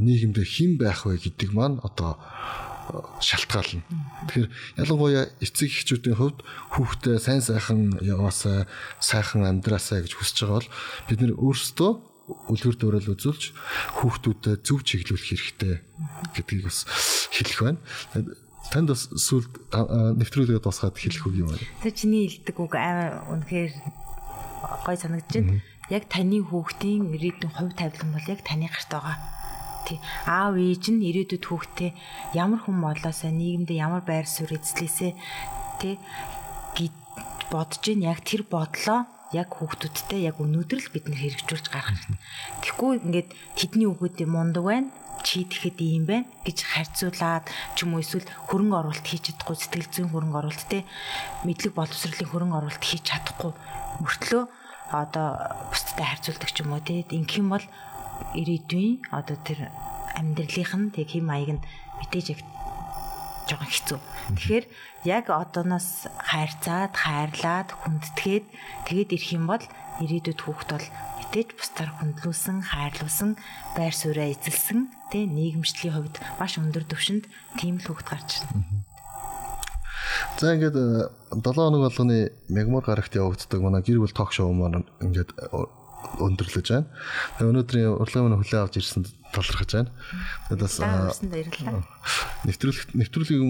[0.00, 2.18] нийгэмдээ хэн байх вэ гэдэг маань одоо
[3.22, 3.86] шалтгаална.
[4.26, 4.50] Тэгэхээр
[4.82, 6.42] ялангуяа эцэг эхчүүдийн хувьд
[6.74, 8.66] хүүхдээ сайн сайхан яваасаа,
[8.98, 10.70] сайхан амьдраасаа гэж хүсэж байгаа бол
[11.06, 11.90] бид нэр өөрсдөө
[12.50, 13.44] үлгэр дуурайл үзүүлж
[14.02, 15.74] хүүхдүүдэд зөв чиглүүлэх хэрэгтэй
[16.34, 16.86] гэдгийг бас
[17.30, 17.80] хэлэх байна.
[18.68, 21.64] Танд бас сүлд нэвтрүүлгээд босгаад хэлэх үг юм байна.
[21.80, 23.72] Тэр чиний хэлдэг үг аа үнэхээр
[24.84, 25.64] гой санагдаж байна.
[25.88, 29.16] Яг таны хүүхдийн ирээдүйн хувь тавилан бол яг таны гарт байгаа
[29.88, 29.98] тий.
[30.28, 31.90] Аав ээж нь ирээдүйд хүүхдээ
[32.38, 35.12] ямар хүн болоосаа нийгэмдээ ямар байр суурь эзлээсээ
[35.82, 35.98] тий
[37.50, 42.18] бодож ийн яг тэр бодлоо яг хүүхдүүдтэй яг өнөөдөр л бид нэр хэрэгжүүлж гаргах хэрэгтэй.
[42.62, 44.88] Тэгэхгүй ингээд тэдний хүүхдүүд мундаг байна
[45.26, 47.44] чи тэгэхэд ийм байна гэж харьцуулаад
[47.76, 50.84] ч юм уу эсвэл хөрөнгө оруулалт хийж чадахгүй сэтгэл зүйн хөрөнгө оруулалт те
[51.46, 53.52] мэдлэг боловсролын хөрөнгө оруулалт хийж чадахгүй
[54.02, 54.42] мөртлөө
[54.90, 55.28] одоо
[55.70, 57.64] бусдад харьцуулдаг ч юм уу те ингэх юм бол
[58.34, 59.70] ирээдүйн одоо тэр
[60.18, 61.64] амьдралынх нь тэг хэм маяг нь
[61.98, 62.40] мэдээж яг
[63.48, 63.98] жоохон хэцүү.
[64.36, 64.64] Тэгэхээр
[65.10, 68.44] яг одооноос хайрцаад, хайрлаад, хүндэтгээд
[68.86, 69.64] тэгээд ирэх юм бол
[70.00, 70.86] ирээдүйд хүүхд бол
[71.20, 73.30] мэдээж бусдаар хүндлүүлсэн, хайрлуулсан,
[73.76, 77.24] байр сууриа эзэлсэн, тэг нийгэмшлийн хувьд маш өндөр түвшинд
[77.60, 78.84] тийм л хүүхд гарч ирнэ.
[80.40, 80.76] За ингээд
[81.30, 85.36] 7 хоног болгоны мегмор гарагт явагддаг манай гэр бүл ток шоу маань ингээд
[86.18, 86.88] өндөрлөж байна.
[87.38, 89.90] Тэгээ өнөөдрийн урлагийн минь хүлээн авч ирсэн талархаж байна.
[90.48, 90.76] Тэгээд бас
[92.48, 93.42] нэвтрүүлэг нэвтрүүлгийг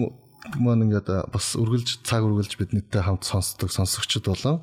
[0.59, 4.61] маань ингээд бас үргэлж цаг үргэлж биднийтэй хамт сонсдог сонсогчд болон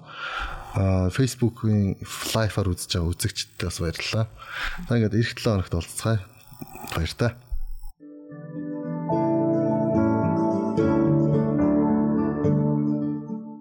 [0.76, 1.96] Facebook-ийн
[2.34, 4.26] лайфаар үзэж байгаа үзэгчдтэй бас баярлалаа.
[4.88, 6.20] За ингээд эх 7 хоногт уулзцгаая.
[6.92, 7.32] Баяртай.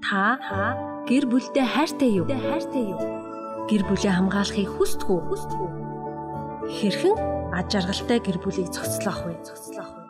[0.03, 0.37] Та
[1.07, 2.27] гэр бүлдээ хайртай юу?
[2.27, 2.99] Хайртай юу?
[3.71, 5.21] Гэр бүлээ хамгаалахыг хүсдэг үү?
[5.31, 5.71] Хүсдэг үү?
[6.67, 7.15] Хэрхэн
[7.55, 9.39] аж аргалтай гэр бүлийг зохицлоох вэ?
[9.43, 10.03] Зохицлоох вэ?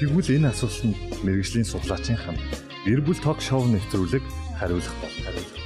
[0.00, 2.36] Тэгвэл энэ асуултанд мэрэгжлийн судлаачийн хам
[2.82, 4.24] гэр бүл ток шоу нэвтрүүлэг
[4.58, 5.62] хариулах бол хариулах.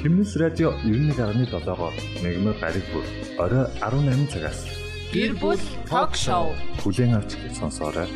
[0.00, 1.92] Химнэс радио 91.7-оор
[2.24, 3.04] мегмар гариг бүр
[3.36, 4.64] орой 18 цагаас
[5.12, 5.60] гэр бүл
[5.92, 8.08] ток шоу хүлээн авч сонсоорой.